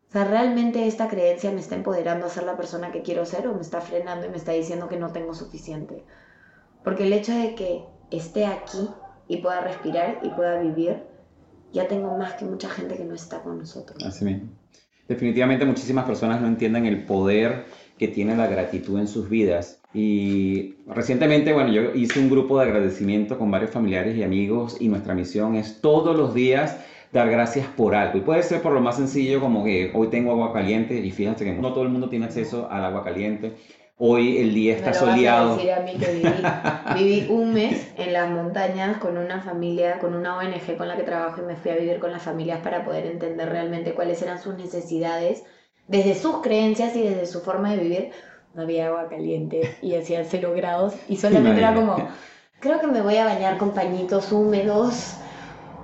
[0.08, 3.48] O sea, ¿realmente esta creencia me está empoderando a ser la persona que quiero ser
[3.48, 6.04] o me está frenando y me está diciendo que no tengo suficiente?
[6.84, 8.88] Porque el hecho de que esté aquí
[9.28, 11.02] y pueda respirar y pueda vivir,
[11.72, 14.02] ya tengo más que mucha gente que no está con nosotros.
[14.04, 14.50] Así mismo.
[15.08, 17.66] Definitivamente muchísimas personas no entienden el poder
[17.98, 19.80] que tiene la gratitud en sus vidas.
[19.96, 24.88] Y recientemente, bueno, yo hice un grupo de agradecimiento con varios familiares y amigos y
[24.88, 26.78] nuestra misión es todos los días
[27.12, 28.18] dar gracias por algo.
[28.18, 31.46] Y puede ser por lo más sencillo como que hoy tengo agua caliente y fíjense
[31.46, 33.54] que no todo el mundo tiene acceso al agua caliente.
[33.96, 35.48] Hoy el día está Me lo soleado.
[35.48, 39.40] Vas a decir a mí que viví, viví un mes en las montañas con una
[39.40, 42.22] familia, con una ONG con la que trabajo y me fui a vivir con las
[42.22, 45.42] familias para poder entender realmente cuáles eran sus necesidades
[45.88, 48.10] desde sus creencias y desde su forma de vivir.
[48.56, 51.96] No había agua caliente y hacía cero grados y solamente era como,
[52.58, 55.18] creo que me voy a bañar con pañitos húmedos.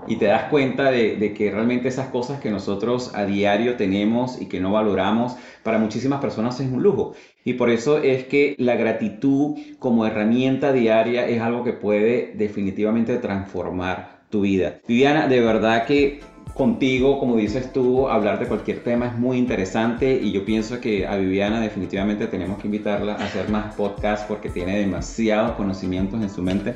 [0.07, 4.41] Y te das cuenta de, de, que realmente esas cosas que nosotros a diario tenemos
[4.41, 7.13] y que no valoramos, para muchísimas personas es un lujo.
[7.45, 13.19] Y por eso es que la gratitud como herramienta diaria es algo que puede definitivamente
[13.19, 14.81] transformar tu vida.
[14.89, 16.21] Viviana, de verdad que
[16.55, 21.07] contigo, como dices tú, hablar de cualquier tema es muy interesante y yo pienso que
[21.07, 26.31] a Viviana definitivamente tenemos que invitarla a hacer más podcasts porque tiene demasiados conocimientos en
[26.31, 26.75] su mente.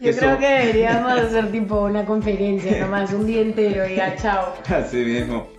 [0.00, 0.38] Yo creo son...
[0.38, 4.54] que deberíamos hacer tipo una conferencia nomás, un día entero y ya, chao.
[4.68, 5.56] Así mismo.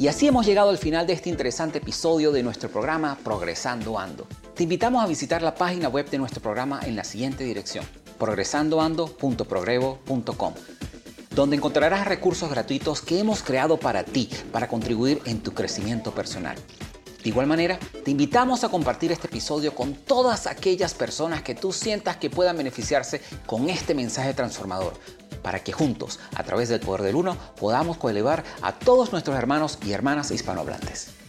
[0.00, 4.26] Y así hemos llegado al final de este interesante episodio de nuestro programa Progresando Ando.
[4.54, 7.84] Te invitamos a visitar la página web de nuestro programa en la siguiente dirección,
[8.20, 10.54] progresandoando.progrevo.com,
[11.34, 16.54] donde encontrarás recursos gratuitos que hemos creado para ti, para contribuir en tu crecimiento personal.
[17.22, 21.70] De igual manera, te invitamos a compartir este episodio con todas aquellas personas que tú
[21.72, 24.94] sientas que puedan beneficiarse con este mensaje transformador,
[25.42, 29.78] para que juntos, a través del poder del uno, podamos coelevar a todos nuestros hermanos
[29.84, 31.19] y hermanas hispanohablantes.